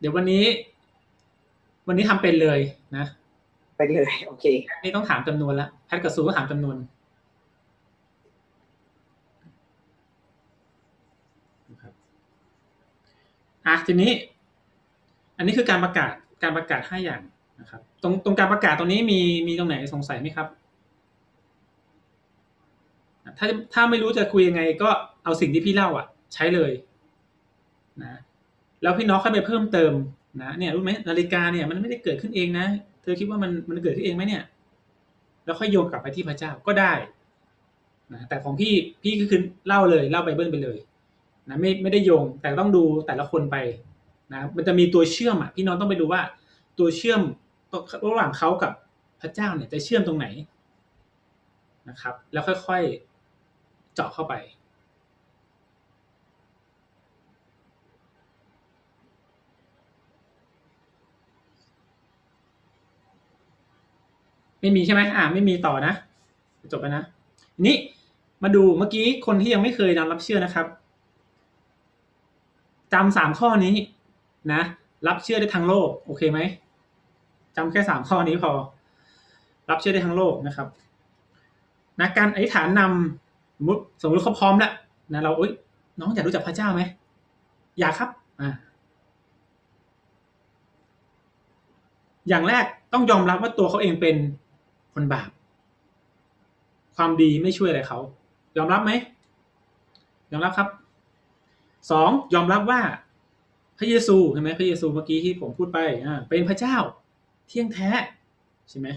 [0.00, 0.44] เดี๋ยววันนี้
[1.88, 2.60] วันนี้ทำเป็นเลย
[2.96, 3.04] นะ
[3.76, 4.44] ไปเลย โอเค
[4.82, 6.76] นี่ต้องถามจำนวนละแพทกับซูก็ถามจำนวน
[11.70, 11.92] นะครับ
[13.66, 14.12] อะทีนี้
[15.36, 17.22] อันนี้คือการประกาศการประกาศห้าอย่าง
[17.60, 20.48] นะครับ ตรงตรงการประกาศตรงนี้มีมีตรงไหนสงสัยไหมครับ
[23.38, 24.90] ถ้าถ้าไม่รู้จะคุยยังไง ก็
[25.24, 26.72] เอาสิ่งที่พี่เล่าอะ ใช้เลย
[28.02, 28.18] นะ
[28.82, 29.92] แล้วพี่น้องค่อยไปเพิ่มเติม
[30.42, 32.66] นะเนี่ยรู้ไหมนาฬิกาเนี่ยมันไม่ได้เกิดขึ้นเองนะ
[33.02, 34.42] เธอคิดว่ามันมันเกิดขึ้นเองไหมเนี่ย
[35.44, 36.92] แล้วค่อยโยงกลับไปที่พระเจ้าก็ได้
[38.12, 40.78] นะแต่ของพี่พี่ก็คือเล่าเลยเล่าไบเบิลไปเลย
[41.48, 43.56] นะไม่ไม่ได้โยงแต่ต้องดูแต่ละคนไป
[44.32, 46.20] นะมันจะมีตัวเชื่อมอะพี่น้องต้องไปดูว่า
[46.78, 47.20] ตัวเชื่อม
[48.08, 48.72] ระหว่างเขากับ
[49.20, 50.26] พระเจ้าเนี่ยจะเชื่อมตรงไหน
[51.88, 54.34] นะครับ แล้วค่อยๆเจาะเข้าไป
[64.60, 65.94] ไม่มีใช่ไหมอ่าไม่มีต่อนะ
[66.72, 67.02] จบไปนะ
[67.66, 67.76] นี้
[68.42, 70.66] มาดูเมื่อกี้คนที่ยังไม่เคยนำรับเชื่อนะครับ
[72.92, 73.74] จำสามข้อนี้
[74.52, 74.62] นะ
[75.06, 76.40] รับเชื่อได้ทั้งโลก โอเคไหม
[77.56, 78.52] จำแค่สามข้อนี้พอ
[79.70, 80.68] รับเชื่อได้ทั้งโลกนะครับ
[82.00, 84.72] นะการอธิษฐานนำสมมติสมมติเขาพร้อมแล้ว
[85.12, 85.52] นะเราเอ้ย
[86.00, 86.82] น้องอยากรู้จักพระเจ้าไหม
[87.78, 88.10] อยากครับ
[88.40, 88.50] อ่า
[92.28, 94.16] อย่างแรกต้องยอมรับว่าตัวเขาเองเป็น
[94.94, 95.30] คนบาป
[96.96, 97.98] ความดีไม่ช่วยอะไรเขา
[98.56, 98.92] ยอมรับไหม
[100.32, 100.68] ยอมรับครับ
[101.90, 102.80] สองยอมรับว่า
[103.78, 106.76] พระเยซูใช่ไหมพระเยซูเมื่อกี้ที่ผมพูดไปอ่าเป็นพระเจ้า
[107.48, 107.90] เที่ยงแท้
[108.70, 108.88] ใช่ไหม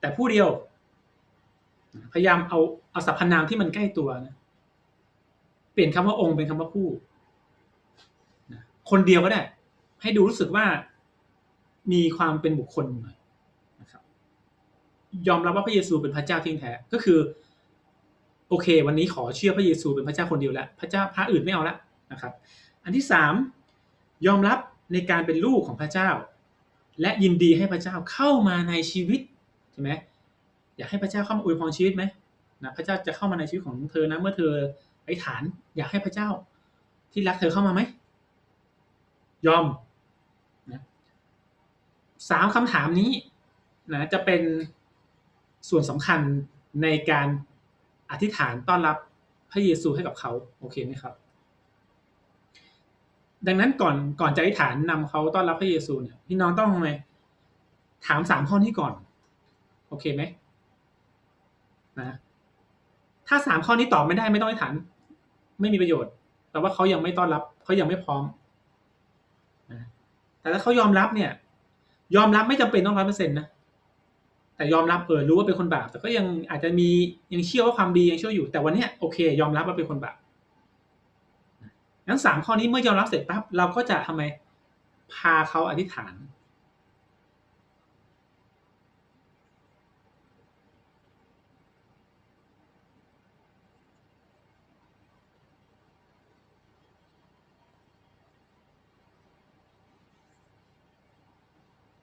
[0.00, 0.48] แต่ผู้เดียว
[2.12, 2.58] พยายามเอา
[2.92, 4.34] เอาสรรพนามที่มันใกล้ตัวนะ
[5.72, 6.86] เปลี่ยนคำว่าองค์เป็นคำว่าผู้
[8.90, 9.42] คนเดียวก็ได้
[10.02, 10.66] ให้ดูรู้สึกว่า
[11.92, 13.16] มีความเป็นบุคคลหน่อย
[13.80, 14.02] นะครับ
[15.28, 17.18] ยอมรับว่าพระเยซูเป็นพระเจ้าที่แท้ก็คือ
[18.48, 21.76] โอเค วันนี้ขอเชื่อพระเยซูเป็นพระเจ้าคนเดียวแล้วพระเจ้าพระอื่นไม่เอาละ
[22.12, 22.32] นะครับ
[22.84, 23.32] อันที่สาม
[24.26, 24.58] ยอมรับ
[24.92, 26.08] ในการเป็นลูกของพระเจ้า
[27.00, 29.20] และยินดีให้พระเจ้าเข้ามาในชีวิต
[29.72, 29.90] ใช่ไหม
[30.76, 32.02] อยากให้พระเจ้าเข้ามาอวยพรชีวิตไหม
[32.62, 34.52] นะพระเจ้าจะเข้ามาในชีวิตของเธอนะเมื่อเธอ
[35.04, 35.42] ไอ้ฐาน
[35.76, 36.28] อยากให้พระเจ้า
[37.12, 37.80] ที่รักเธอเข้ามาไหม
[39.46, 39.64] ยอม
[40.72, 40.82] นะ
[42.30, 43.10] สามคำถามนี้
[43.92, 44.42] นะจะเป็น
[45.68, 46.20] ส่วนสำคัญ
[46.82, 47.28] ในการ
[48.10, 48.96] อธิษฐานต้อนรับ
[49.52, 50.30] พระเยซูให้กับเขา
[50.60, 51.14] โอเคไหมครับ
[53.46, 56.92] ดังนั้นก่อนก่อนจะอธิษฐานนำเขาต้อนรับพระเยซูเนี่ยพี่น้องต้องทำไง
[58.06, 58.92] ถามสามข้อนี้ก่อน
[59.88, 60.22] โอเคไหม
[62.00, 62.16] นะ
[63.28, 64.72] ถ้าสามข้อนี้ตอบไม่ได้ไม่ต้องอธิษฐาน
[65.60, 66.12] ไม่มีประโยชน์
[66.50, 68.22] แต่ว่าเขายังไม่ต้อนรับเขายังไม่พร้อม
[69.72, 69.82] นะ
[70.40, 71.30] แต่ถ้าเขายอมรับเนี่ย
[72.16, 73.46] ยอมรับไม่จำเป็นต้องร้อยเปอร์เซ็นต์นะ
[74.56, 76.88] แต่ยอมรับเออรู้ว่าเป็นคนบาปแต่ก็ยังอาจจะมี
[77.34, 80.16] ยังเชื่อว่าความดียังช่วยอยู่ แต่วันนี้โอเค ยอมรับว่าเป็นคนบาป
[82.08, 84.22] งั้นสามข้อนี้เมื่อยอมรับเสร็จปั๊บเราก็จะทำไม
[85.14, 86.14] พาเขาอธิษฐาน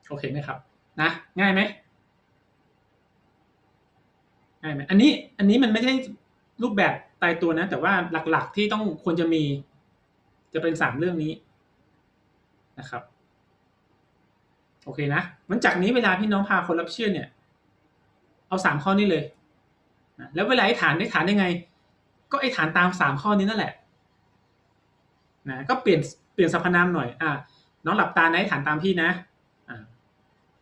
[0.10, 0.58] โอเคไหมครับ
[1.02, 1.62] นะ ง่ายไหม
[4.64, 5.94] ง่ายไหมอันนี้อันนี้มันไม่ใช่
[6.62, 7.94] รูปแบบตายตัวนะ แต่ว่า
[8.32, 9.44] หลักๆที่ต้องควรจะมี
[10.54, 11.34] จะเป็นสามเรื่องนี้
[12.80, 13.04] นะครับ
[14.86, 17.28] โอเคนะมันจากนี้เวลาพี่น้องพาคนรับเชื่อเนี่ย
[18.48, 19.24] เอาสามข้อนี้เลย
[20.36, 21.46] แล้วเวลาไอ้ฐานไอ้ฐานยังไง
[22.32, 23.74] ก็ไอ้ฐานตามสามข้อนี้นั่นแหละ
[25.50, 26.02] นะก็เปลี่ยน
[26.34, 27.32] เปลี่ยนสรรพนามหน่อย อ่า
[27.86, 29.10] น้องหลับตานะไอ้ฐานตามพี่นะ
[29.70, 29.84] อ่า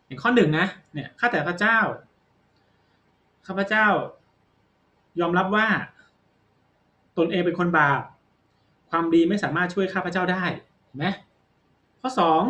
[0.06, 1.78] อย่างข้อหนึ่งนะ เนี่ย ข้าแต่พระเจ้า
[3.46, 3.86] ข้าพเจ้า
[5.20, 5.66] ยอมรับว่า
[7.18, 8.00] ตนเองเป็นคนบาป
[8.90, 10.44] ความดีไม่สามารถช่วยข้าพเจ้าได้
[10.84, 11.06] เห็นไหม
[12.00, 12.42] ข้อสอง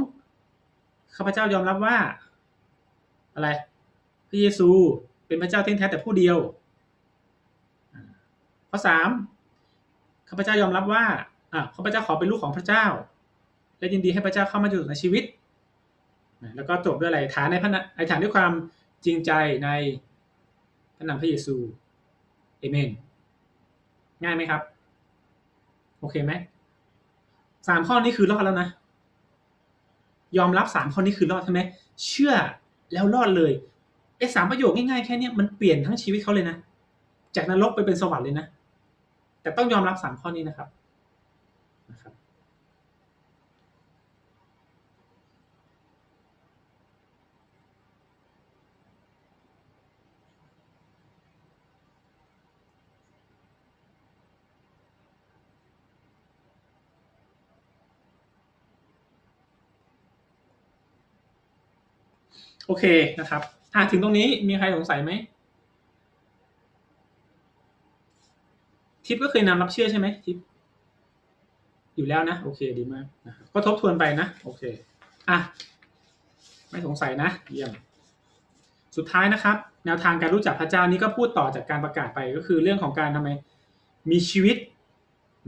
[1.16, 1.97] ข้าพเจ้ายอมรับว่า
[3.34, 3.49] อะไร
[4.28, 4.70] พระเยซู
[5.26, 6.38] เป็นพระเจ้าเที่ยงแท้แต่ผู้เดียว
[8.70, 9.09] ข้อสาม
[10.28, 11.05] ข้าพเจ้ายอมรับว่า
[11.53, 12.84] อะข้าพเจ้าขอเป็นลูกของพระเจ้า
[13.78, 15.24] และยินดีให้พระเจ้าเข้ามาอยู่ในชีวิต
[16.57, 18.53] แล้วก็จบด้วยอะไรฐานในพระไอฐานด้วยความ
[19.05, 19.30] จริงใจ
[19.64, 19.68] ใน
[21.03, 21.55] ระนามพระเยซู
[22.59, 22.90] เอเมน
[24.22, 24.62] ง่ายไหมครับ
[26.00, 26.32] โอเคไหม
[27.68, 28.68] สามข้อนี้คือรอดแล้วนะ
[30.38, 31.61] ยอมรับสามข้อนี้คือรอดใช่ไหม
[32.07, 32.34] เชื่อ
[32.92, 33.53] แล้วรอดเลย
[34.18, 36.57] ไอ้สามประโยคง่ายๆแค่นี้มันเปลี่ยนทั้งชีวิตเขาเลยนะ
[37.36, 38.46] จากนรกไปเป็นสวรรค์เลยนะ
[39.42, 40.68] แต่ต้องยอมรับสามข้อนี้นะครับ
[41.90, 42.12] นะครับ
[62.66, 62.84] โอเค
[63.20, 63.42] นะครับ
[63.74, 65.12] อ่าถึงตรงนี้มีใครสงสัยไหม
[69.06, 70.36] ทิปก็เคยนำรับเชื่อใช่ไหมทิป
[71.96, 74.62] อยู่แล้วนะ โอเคดีมากนะก็ทบทวนไปนะ โอเค
[75.30, 75.38] อะ
[76.70, 77.72] ไม่สงสัยนะ เยี่ยม
[78.96, 79.56] สุดท้ายนะครับ
[79.86, 83.28] แนวทางการรู้จักพระเจ้านี้ก็พูดต่อจากการประกาศไปก็คือเรื่องของการทำไม
[84.10, 84.56] มีชีวิต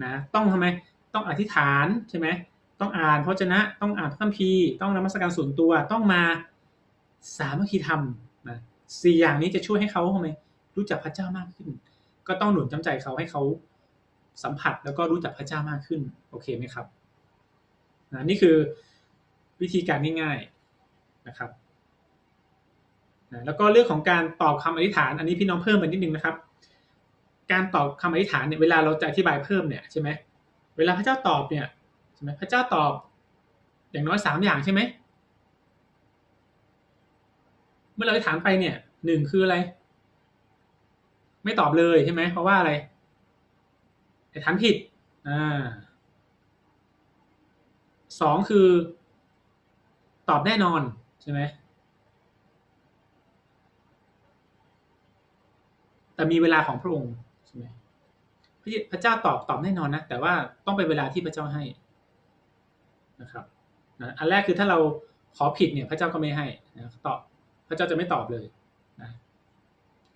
[0.05, 0.67] นะต้องทำไม
[1.15, 2.29] ต้องอธิษฐานใช่ไหม
[2.81, 6.23] ต้องอ่านพระเจนะ ต้องอ่านพระคัมภีร์ต้องนมัสการส่วนตัวต้องมา
[7.37, 8.01] สามัคคีธรรม
[8.49, 8.59] นะ
[9.03, 10.29] สี่อย่างนี้จะช่วยให้เขาทำไม
[10.77, 11.69] รู้จักพระเจ้ามากขึ้น
[12.29, 13.43] ก็ต้องหนุนจำใจเขาให้เขา
[14.43, 16.01] สัมผัสแล้วก็รู้จักพระเจ้ามากขึ้น
[16.31, 16.87] โอเคไหมครับ
[18.13, 18.57] นะนี่คือ
[19.61, 20.39] วิธีการง่าย
[20.83, 21.51] ๆนะครับ
[23.33, 26.37] นะแล้วก็เรื่องของการตอบคำอธิษฐาน อันนี้พี่น้องเพิ่มไปนิดนึงนะครับ
[27.53, 30.09] การตอบคำอธิษฐานเนี่ยเวลาเราจะอธิบายเพิ่มเนี่ยใช่ไหม
[30.77, 31.67] เวลาพระเจ้าตอบเนี่ย
[32.15, 32.93] ใช่ไหมพระเจ้าตอบ
[33.93, 34.81] อย่างน้อยสามอย่างใช่ไหม
[37.95, 39.57] เมื่อเราอธิษฐานไปเนี่ยหนึ่งคืออะไร
[41.45, 42.73] ไม่ตอบเลยใช่ไหมเพราะว่าอะไร
[44.31, 44.77] ไอ้ฐานผิด
[45.29, 45.63] อ่า
[48.21, 48.67] สองคือ
[50.29, 50.83] ตอบแน่นอน
[51.23, 51.41] ใช่ไหม
[56.15, 57.15] แต่มีเวลาของพระองค์
[57.47, 57.65] ใช่ไหม
[58.91, 60.33] พระเจ้าตอบตอบแน่นอนนะแต่ว่า
[60.67, 61.63] ต้องเป็นเวลาที่พระเจ้าให้
[63.23, 63.45] นะครับ
[64.19, 64.79] อันแรกคือถ้าเรา
[65.37, 67.19] ขอผิดเนี่ย พระเจ้าก็ไม่ให้นะตอบ
[67.69, 68.45] พระเจ้าจะไม่ตอบเลย
[69.03, 69.11] นะ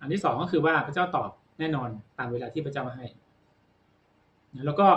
[0.01, 1.29] อันที่สองก็คือว่าพระเจ้าตอบ
[1.59, 3.05] แน่นอนตามเวลาที่พระเจ้าให้
[4.65, 4.87] แล้วก็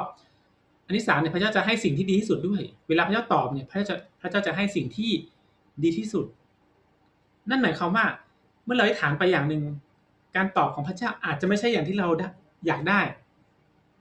[0.87, 5.11] อันที่สามเนี่ยพระเจ้าจะให้สิ่งที่ดีที่สุดด้วย เวลาพระเจ้าตอบเนี่ยพระเจ้าจะพระเจ้าจะให้สิ่งที่
[5.83, 6.27] ดีที่สุด
[7.51, 8.05] นั่นหมายความว่า
[8.65, 9.63] เมื่อเราได้ถามไปอย่างหนึ่ง
[10.37, 12.09] การตอบของพระเจ้าอาจจะไม่ใช่อย่างที่เรา
[12.67, 13.01] อยากได้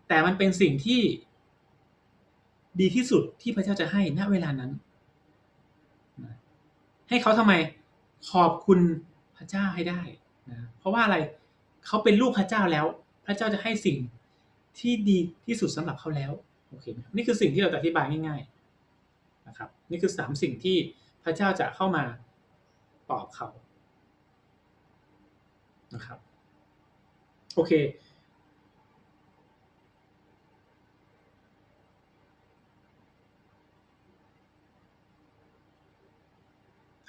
[0.08, 1.02] แต่มันเป็นสิ่งที่
[2.80, 4.72] ดีที่สุดที่พระเจ้าจะให้ณเวลานั้น
[7.10, 7.54] ให้เขาทำไม
[8.30, 8.80] ขอบคุณ
[9.38, 10.02] พระเจ้าให้ได้
[10.50, 11.18] นะเพราะว่าอะไร
[11.86, 12.86] เขาเป็นลูกพระเจ้าแล้ว
[13.26, 13.98] พระเจ้าจะให้สิ่ง
[14.80, 16.32] ที่ดีที่สุดสำหรับเขาแล้ว
[16.70, 20.78] โอเคนี่คือสิ่งที่เราจะอธิบายง่ายๆนะครับนี่คือสามสิ่งที่
[21.24, 22.04] พระเจ้าจะเข้ามา
[23.10, 23.48] ตอบเขา
[25.96, 26.20] นะครับ
[27.56, 27.72] โอเค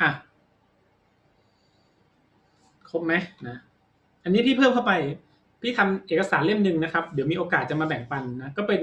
[0.01, 0.11] อะ
[2.93, 3.15] ครบไหม
[3.49, 3.57] นะ
[4.25, 4.93] อันนี้พี่เพิ่มเข้าไป
[5.63, 8.83] พี่ทำเอกสารเล่มหนึ่งนะครับ เดี๋ยวมีโอกาสจะมาแบ่งปันนะก็เป็น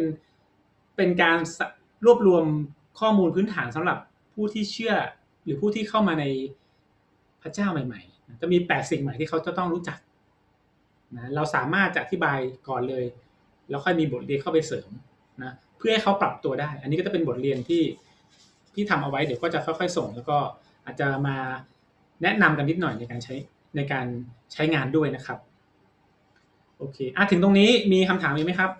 [0.97, 1.38] เป็นการ
[2.05, 2.45] รวบรวม
[2.99, 3.97] ข้อมูลพื้นฐานสำหรับ
[4.34, 4.95] ผู้ที่เชื่อ
[5.43, 6.26] หรือผู้ที่เข้ามาใน
[7.41, 9.99] พระเจ้าใหม่ๆจะมีแปดสิ่งใหม่ที่เขาจะต้องรู้จัก
[11.16, 13.05] นะเราสามารถจะอธิบายก่อนเลย
[13.70, 14.89] แล้วค่อยมีบทเรียนเข้าไปเสริม
[15.43, 17.84] นะเพื่อให้เขาปรับตัวได้ อันนี้ก็จะเป็นบทเรียนที่
[18.74, 20.38] ที่ทำเอาไว้เดี๋ยวก็จะค่อยๆส่ง แล้วก็
[20.86, 21.38] อาจจะมา
[22.24, 23.36] แนะนำกันนิดหน่อยในการใช้
[23.76, 24.06] ในการ
[24.54, 25.40] ใช้งานด้วยนะครับ
[26.78, 28.72] โอเคอะถึงตรงนี้มีคำถามมีกไหมครับ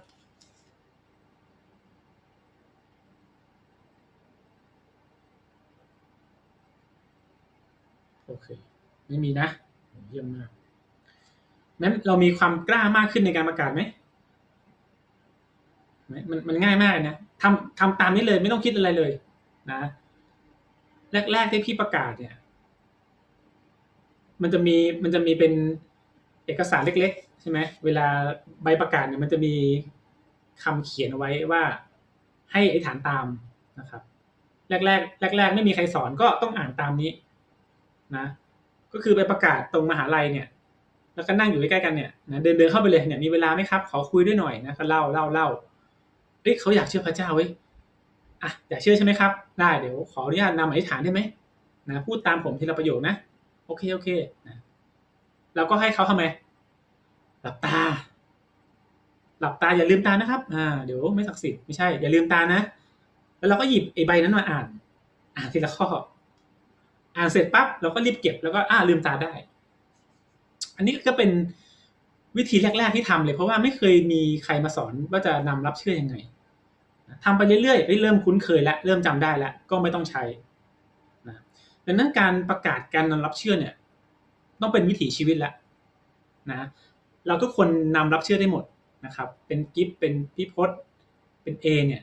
[8.26, 8.48] โอเค
[9.08, 9.48] ไม่มีนะ
[10.10, 10.50] เยี่ยมมาก
[11.82, 13.82] นั้นเรามีความกล้ามากขึ้นในการประกาศไหม
[16.30, 19.12] มันมันง่ายมากนะทำทำตามนี้เลยไม่ต้องคิดอะไรเลย
[19.72, 19.82] นะ
[21.32, 22.36] แรกๆที่พี่ประกาศเนี่ย
[24.42, 25.54] มันจะมีมันจะมีเป็น
[26.46, 28.06] เอกสารเล็ก ๆ ใช่ไหมเวลา
[28.64, 29.54] ใบประกาศเนี่ยมันจะมี
[30.64, 31.62] คำเขียนไว้ว่า
[32.52, 33.26] ให้อธิษฐานตาม
[33.80, 34.02] นะครับ
[34.70, 37.12] แรกๆแรกๆไม่มีใครสอนก็ต้องอ่านตามนี้
[38.18, 38.26] นะ
[38.94, 40.48] ก็คือไปประกาศตรงมหาลัยเนี่ย
[41.16, 45.48] แล้วก็นั่งอยู่ใกล้ๆกันเนี่ยนะเดินเดินเข้าไปเลยเนี่ยมีเวลาไหมครับ ขอคุยด้วยหน่อยนะก็เล่าเล่าเล่า
[46.42, 47.50] เอ้ยเขาอยากเชื่อพระเจ้าเว้ย
[48.44, 51.20] อะอยากเชื่อใช่ไหมครับ ได้เดี๋ยวขออนุญาตนำอธิษฐานได้ไหม
[51.88, 53.16] นะพูดตามผมทีละประโยคนะ
[53.70, 54.10] โอเคโอเค
[54.48, 54.58] นะ
[55.56, 56.24] เราก็ให้เขาทำไม
[57.42, 57.80] หลับตา
[59.40, 62.62] หลับตาอย่าลืมตานะครับ อ่า เดี๋ยวไม่ศักดิ์สิทธิ์ไม่ใช่อย่าลืมตานะ
[63.38, 64.66] แล้วเราก็หยิบไอ้ใบนั้นมาอ่าน
[65.38, 65.88] อ่านทีละข้อ
[67.18, 69.34] อ่านเสร็จปั๊บเราก็รีบเก็บแล้วก็อ่าลืมตาได้
[70.78, 71.30] อันนี้ก็เป็น
[72.38, 76.16] วิธีแรก ๆที่ทำเลย เพราะว่าไม่เคยมีใครมาสอนว่าจะนำรับเชื่อยังไง
[77.26, 80.24] ทำไปเรื่อยๆเริ่มคุ้นเคยแล้วเริ่มจำได้แล้วก็ไม่ต้องใช้
[81.90, 83.74] ดังนั้นการประกาศการนำรับเชื่อเนี่ย
[84.62, 85.54] ต้องเป็นวิถีชีวิตแล้ว
[86.50, 86.68] นะ
[87.28, 88.64] เราทุกคนนำรับเชื่อได้หมด
[89.06, 90.70] นะครับ เป็นกิฟเป็นพิพศ
[91.44, 92.02] เป็นเอเนี่ย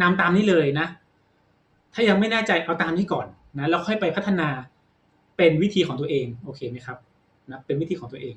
[0.00, 0.86] นำตามนี้เลยนะ
[1.94, 3.26] ถ้ายังไม่แน่ใจเอาตามนี้ก่อน
[3.58, 4.48] นะแล้วค่อยไปพัฒนา
[5.36, 6.98] เป็นวิธีของตัวเองโอเคไหมครับ
[7.50, 8.36] นะเป็นวิธีของตัวเอง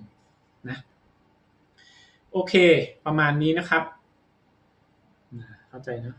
[0.70, 0.78] นะ
[2.32, 2.54] โอเค
[3.06, 3.84] ประมาณนี้นะครับ
[5.70, 6.16] เข้าใจนะ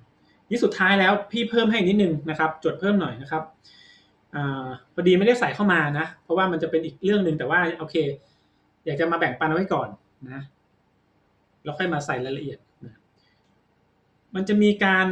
[0.50, 3.42] นี่สุดท้ายแล้วพี่เพิ่มให้นิดนึงนะครับ จดเพิ่มหน่อยนะครับ
[4.34, 4.38] อ
[4.94, 7.96] พอดีไม่ได้ใส่เข้ามานะ เพราะว่ามันจะเป็นอีกเรื่องหนึ่งแต่ว่าโอเค
[8.84, 9.88] อยากจะมาแบ่งปันเอาไว้ก่อน
[10.32, 10.42] นะ
[11.64, 12.94] แล้วค่อยมาใส่รายละเอียดนะ
[14.34, 15.06] มันจะมีการ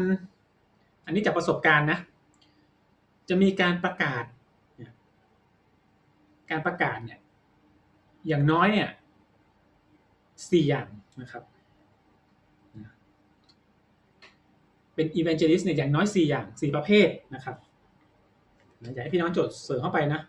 [1.05, 1.99] อันนี้จากประสบการณ์นะ
[3.29, 4.25] จะมีการประกาศ
[6.51, 7.21] การประกาศเนี่ย
[8.29, 8.89] อย่างน้อยเนี่ย
[10.51, 10.89] สี่อย่าง
[11.23, 11.43] นะครับ
[14.95, 17.57] เป็น evangelist เนี่ยอย่างน้อยสี่อย่างสี่ประเภทนะครับ
[18.81, 20.21] อยากให้พี่น้องจดเสริมเข้าไปนะ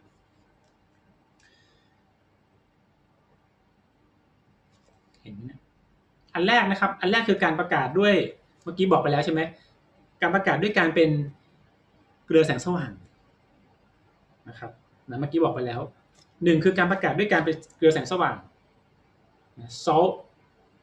[5.22, 5.60] เห็นไหมนี่ย
[6.34, 8.14] อันแรกนะครับ อันแรกคือการประกาศด้วย
[8.64, 9.42] เมื่อกี้บอกไปแล้วใช่ไหม
[10.22, 11.10] การประกาศด้วยการเป็น
[12.26, 12.92] เกลือแสงสว่าง
[14.50, 14.72] นะครับ
[15.10, 15.80] นะเมื่อกี้บอกไปแล้ว
[16.44, 18.36] หนึ่งคือการประกาศด้วยการเป็นเกลือแสงสว่าง
[19.84, 20.12] salt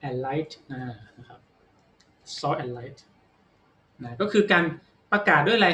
[0.07, 0.53] and light
[1.19, 1.41] นะครับ
[2.39, 2.99] salt and light
[4.03, 4.65] นะก็คือการ
[5.13, 5.71] ประกาศด้วยอะไร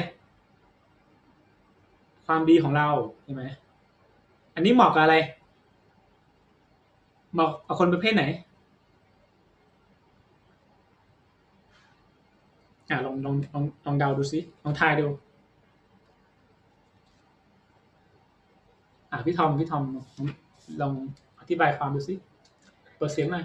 [2.32, 2.88] ความดีของเรา
[3.24, 3.44] ใช่ไหม
[4.54, 5.16] อันนี้เหมาะกับอะไร
[7.32, 8.24] เหมาะกับคนประเภทไหน
[12.90, 15.06] อ่าลองลองลองลองเดาดูสิลองทายดู
[19.10, 20.06] อ่าพี่ทอมพี่ทอมลอง
[20.80, 20.92] ลอง
[21.40, 22.14] อธิบายความดูสิ
[22.96, 23.44] เปิดเสียงหน่อย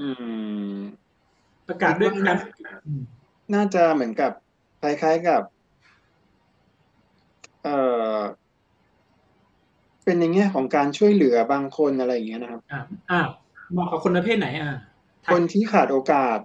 [0.00, 0.08] อื
[0.78, 1.05] ม
[1.68, 2.36] ประกาศด้วยการ
[2.86, 3.02] อืม
[3.54, 4.32] น่าจะเหมือนกับ
[4.80, 5.42] คล้ายๆกับ
[7.62, 7.76] เอ่
[8.16, 8.18] อ
[10.04, 13.20] เป็นในแง่ของการช่วยเหลือบางคนอะไรอย่างเงี้ยนะครับ อ่าอ่า
[13.72, 14.74] เหมาะกับคนประเภทไหนอ่า
[15.30, 16.38] คนที่ขาดโอกาส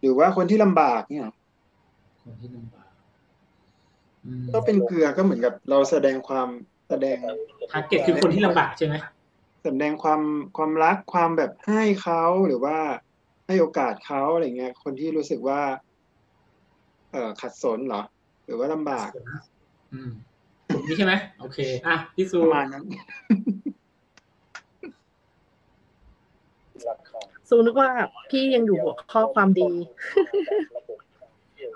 [0.00, 1.26] หรือว่าคนที่ลำบากเนี่ย
[2.22, 2.88] คนที่ลำบาก
[4.26, 6.48] อืมก็เป็นเกลือก็เหมือนกับเราแสดงความ
[6.88, 7.18] แสดง
[7.72, 8.94] ทาร์เก็ตคือคนที่ลำบากใช่ไหม
[9.64, 10.20] แสดงความ
[10.56, 12.78] ความรักความแบบให้เขาหรือว่า
[13.50, 15.60] ให้โอกาสเขาอะไรเงี้ย คนที่รู้สึกว่า
[17.12, 18.02] เอ่อขัดสนเหรอ
[18.44, 19.10] หรือว่าลำบาก
[19.92, 20.10] อืม
[20.86, 22.84] นี่ใช่ไหมโอเค อะพี่ซูประมาณนั้น
[27.48, 27.90] ซูนึกว่า
[28.30, 29.70] พี่ยังอยู่หัวข้อความดี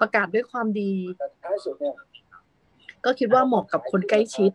[0.00, 0.92] ประกาศด้วยความดี
[3.04, 4.50] ก็คิดว่าเหมาะกับคนใกล้ชิด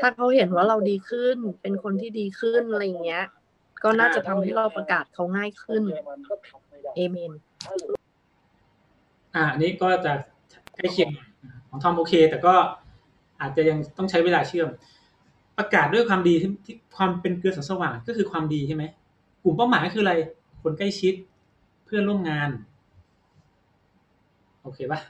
[0.00, 3.24] ถ้าเขาเห็นว่าเราดีขึ้น เป็นคนที่ดีขึ้นอะไรอย่างเงี้ย
[3.82, 5.82] ก็น่าจะทำให้เราประกาศเขาง่ายขึ้น
[6.96, 7.32] เอเมน
[9.34, 10.12] อะอันนี้ก็จะ
[10.76, 11.10] ใกล้เคียง
[11.68, 12.54] ของทอมโอเค แต่ก็
[13.40, 14.68] อาจจะยังต้องใช้เวลาเชื่อม
[15.58, 18.84] ประกาศด้วยความดีที่ความเป็นเกลือแสงสว่างก็คือความดีใช่ไหม
[19.42, 20.14] กลุ่มเป้าหมายคืออะไร
[20.62, 21.14] คนใกล้ชิด
[21.84, 22.50] เพื่อนร่วมงาน
[24.62, 25.00] โอเคปะ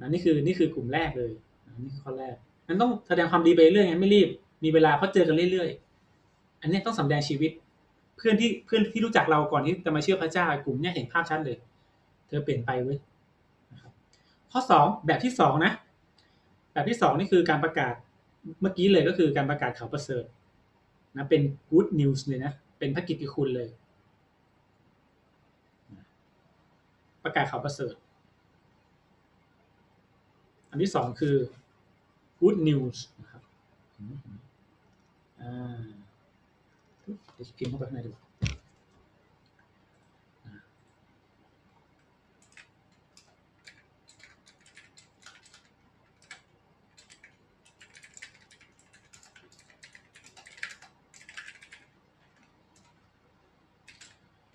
[0.00, 1.32] นะนี่คือนี่คือกลุ่มแรกเลย
[1.66, 2.34] น,นี่คือข้อแรก
[2.66, 4.28] นั้นต้องแสดงความดีไปเรื่อยไงไม่รีบ
[4.64, 7.50] มีเวลาเพราะเจอกันเรื่อยๆ อันนี้ต้องสำแดงชีวิต
[8.16, 11.56] เพื่อนที่เพื่อนที่รู้จักเราก่อนที่จะมาเชื่อพระเจ้ากลุ่มเนี้ยเห็นภาพชัดเลย
[12.28, 12.98] เธอเปลี่ยนไปเว้ย
[14.50, 15.72] ข้อสองแบบที่สองนะ
[16.72, 17.94] แบบที่สองนี่คือการประกาศ
[18.60, 20.24] เมื่อกี้เลยก็คือการประกาศข่าวประเสริฐ
[21.16, 23.68] นะเป็น good news เลยนะ เป็นพระกิตติคุณเลย
[27.24, 27.94] ประกาศข่าวประเสริฐ
[30.70, 31.36] อันที่สองคือ
[32.40, 33.42] good news นะครับ
[35.40, 35.80] อ่า
[37.42, 38.12] เดี๋ยวพิมพ์เข้าไปข้างในดู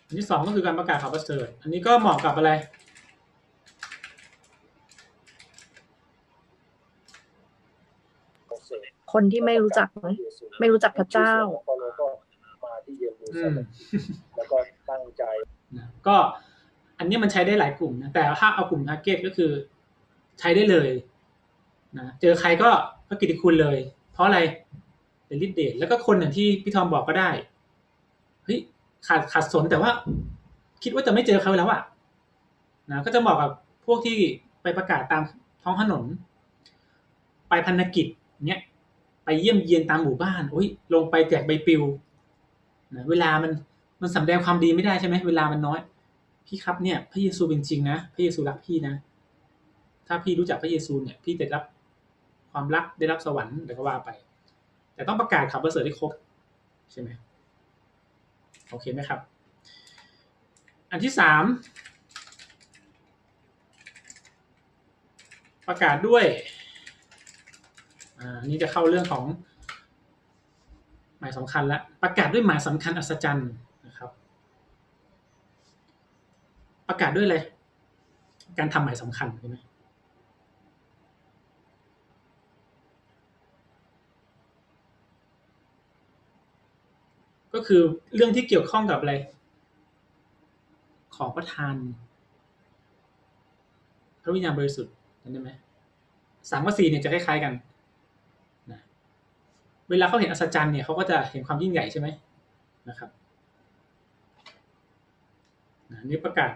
[0.08, 2.52] อันที่สองก็คือการประกาศข่าวประเสริฐ อันนี้ก็เหมาะกับอะไร
[9.14, 10.08] คนที่ไม่รู้จักไหม
[10.60, 11.34] ไม่รู้จักพระเจ้า
[14.36, 14.58] แล้วก็
[14.90, 15.24] ตั้งใจ
[15.78, 16.16] นะก็
[17.00, 19.52] อันนี้มันใช้ได้หลายกลุ่มนะแต่ถ้าเอากลุ่มทาร์เก็ตก็คือ
[20.40, 20.90] ใช้ได้เลย
[21.98, 22.70] นะเจอใครก็
[23.08, 23.78] พระกิตติคุณเลย
[24.14, 24.40] เพราะอะไร
[25.28, 27.30] เป็นฤทธิ์เดชแล้วก็คนอย่างที่พี่ทอมบอกก็ได้
[28.44, 28.60] เฮ้ย
[29.08, 29.92] ขาดขาดสนแต่ว่า
[30.84, 31.82] คิดว่าจะไม่เจอเขาแล้วอะ
[32.92, 33.52] นะก็จะเหมาะกับ
[33.86, 34.18] พวกที่
[34.62, 35.24] ไปประกาศตาม
[35.64, 36.04] ท้องถนน
[37.50, 38.08] ไปพันธกิจ
[38.48, 38.62] เนี้ย
[39.26, 41.82] ไปเยี่ยมเยียนตามหมู่บ้านโอ้ยลงไปแจกใบปลิว
[42.96, 43.52] นะเวลามัน
[44.02, 45.80] มันสำแดงความดีไม่ได้ใช่ไหมเวลามันน้อย
[46.48, 48.94] พี่ครับเนี่ย พระเยซูเป็นจริงนะพระเยซูรักพี่นะ
[50.08, 51.64] ถ้าพี่รู้จักพระเยซูเนี่ย พี่จะรับ
[52.52, 54.10] ความรักได้รับสวรรค์เดี๋ยวก็ว่าไป
[54.94, 56.12] แต่ต้องประกาศข่าวประเสริฐให้ครบ
[56.92, 57.10] ใช่ไหม
[58.70, 59.20] โอเคไหมครับ
[60.92, 61.44] อันที่สาม
[65.68, 66.26] ประกาศด้วย
[68.20, 69.24] อ่า นี่จะเข้าเรื่องของ
[71.20, 73.50] หมายสำคัญแล้วประกาศด้วยหมายสำคัญอัศจรรย์
[73.88, 74.10] นะครับ
[76.88, 77.38] ประกาศด้วยอะไร
[78.58, 79.58] การทำหมายสำคัญใช่ไหม
[87.54, 87.82] ก็คือ
[88.16, 89.14] เรื่องที่เกี่ยวข้องกับอะไร
[91.16, 91.76] ของประทาน
[94.22, 95.52] พระวิญญาณบริสุทธิ์เห็นได้ไหม
[96.50, 97.54] สามกับสี่เนี่ยจะคล้ายๆกัน
[99.90, 102.08] เวลาเขาเห็นอัศจรรย์เนี่ยเขาก็จะเห็นความยิ่งใหญ่ใช่ไหม
[102.90, 103.10] นะครับ
[105.90, 106.52] น,นี่ประกาศ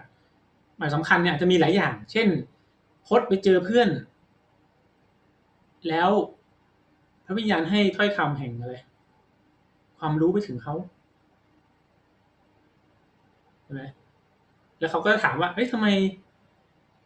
[0.78, 2.28] หมายสำคัญเนี่ยจะมีหลายอย่าง เช่น
[3.06, 3.88] พดไปเจอเพื่อน
[5.88, 6.10] แล้ว
[7.24, 8.74] พระวิญญาณให้ถ้อยคำแห่งอะไร
[9.98, 10.74] ความรู้ไปถึงเขา
[13.62, 13.82] ใช่ไหม
[14.78, 15.86] แล้วเขาก็ถามว่าเฮ้ยทำไม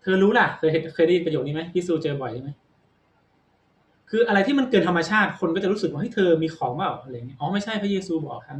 [0.02, 2.50] เธอรู้ล่ะ เคยเห็นเคยได้ยินประโยคนี้ไหมพี่ซูเจอบ่อยใช่ไหม
[4.10, 8.58] คืออะไรที่มันเกินธรรมชาติคนก็จะรู้สึกว่าเฮ้ยเธอมีของเปล่าอะไรเงี้ยอ๋อไม่ใช่พระเยซูบอกครับ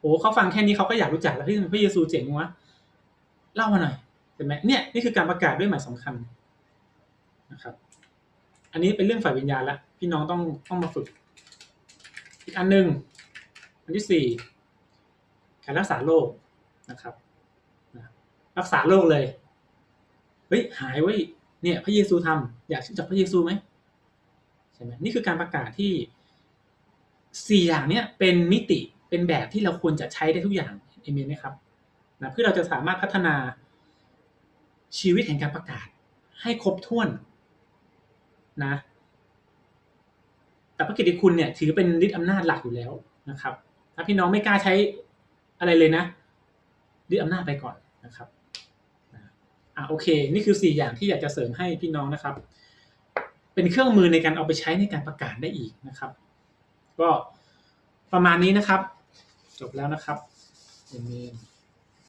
[0.00, 2.48] โอ้เขาฟังแค่นี้เขาก็อยากรู้จักแล้วเฮ้ยพระเยซูเจ๋งวะ
[3.56, 3.94] เล่ามาหน่อย
[4.34, 6.14] เห็นไหมเนี่ยนี่คือการประกาศด้วยหมายสำคัญ
[7.52, 7.74] นะครับ
[8.72, 11.06] อันนี้เป็นเรื่องฝ่ายวิญญาณละพี่น้องต้องต้องมาฝึก
[12.44, 12.86] อีกอันหนึ่ง
[13.84, 14.24] อันที่สี่
[15.64, 16.26] การรักษาโรค
[16.90, 17.14] นะครับ
[18.58, 19.24] รักษาโรคเลย
[20.48, 21.14] เฮ้ยหายไว้
[21.62, 23.52] เนี่ย พระเยซูทำอยากรู้จักพระเยซูไหม
[24.76, 25.92] ใช่ไหมนี่คือการประกาศที่
[27.48, 30.72] สี่อย่างเนี้ยเป็นมิติเป็นแบบที่เราควรจะใช้ได้ทุกอย่าง
[31.02, 31.54] เอเมนไหมครับ
[32.22, 33.34] นะเพื่อเราจะสามารถพัฒนา
[34.98, 35.86] ชีวิตแห่งการประกาศ
[36.42, 37.08] ให้ครบถ้วน
[38.64, 38.74] นะ
[40.74, 42.92] แต่พระกิตติคุณเนี่ยถือเป็นฤทธิอำนาจหลักอยู่แล้ว
[43.30, 43.54] นะครับ
[43.94, 44.72] ถ้าพี่น้องไม่กล้าใช้
[45.60, 46.04] อะไรเลยนะ
[47.12, 48.28] ฤทธิอำนาจไปก่อนนะครับ
[49.76, 52.34] อะโอเค นี่คือสี่อย่างที่อยากจะเสริมให้พี่น้องนะครับ
[53.56, 56.10] เป็นเครื่องมือในการเอาไปใช้ในการประกาศได้อีกนะครับ
[57.00, 57.08] ก็
[58.12, 58.80] ประมาณนี้นะครับ
[59.60, 60.18] จบแล้วนะครับ
[60.86, 61.34] เอเมน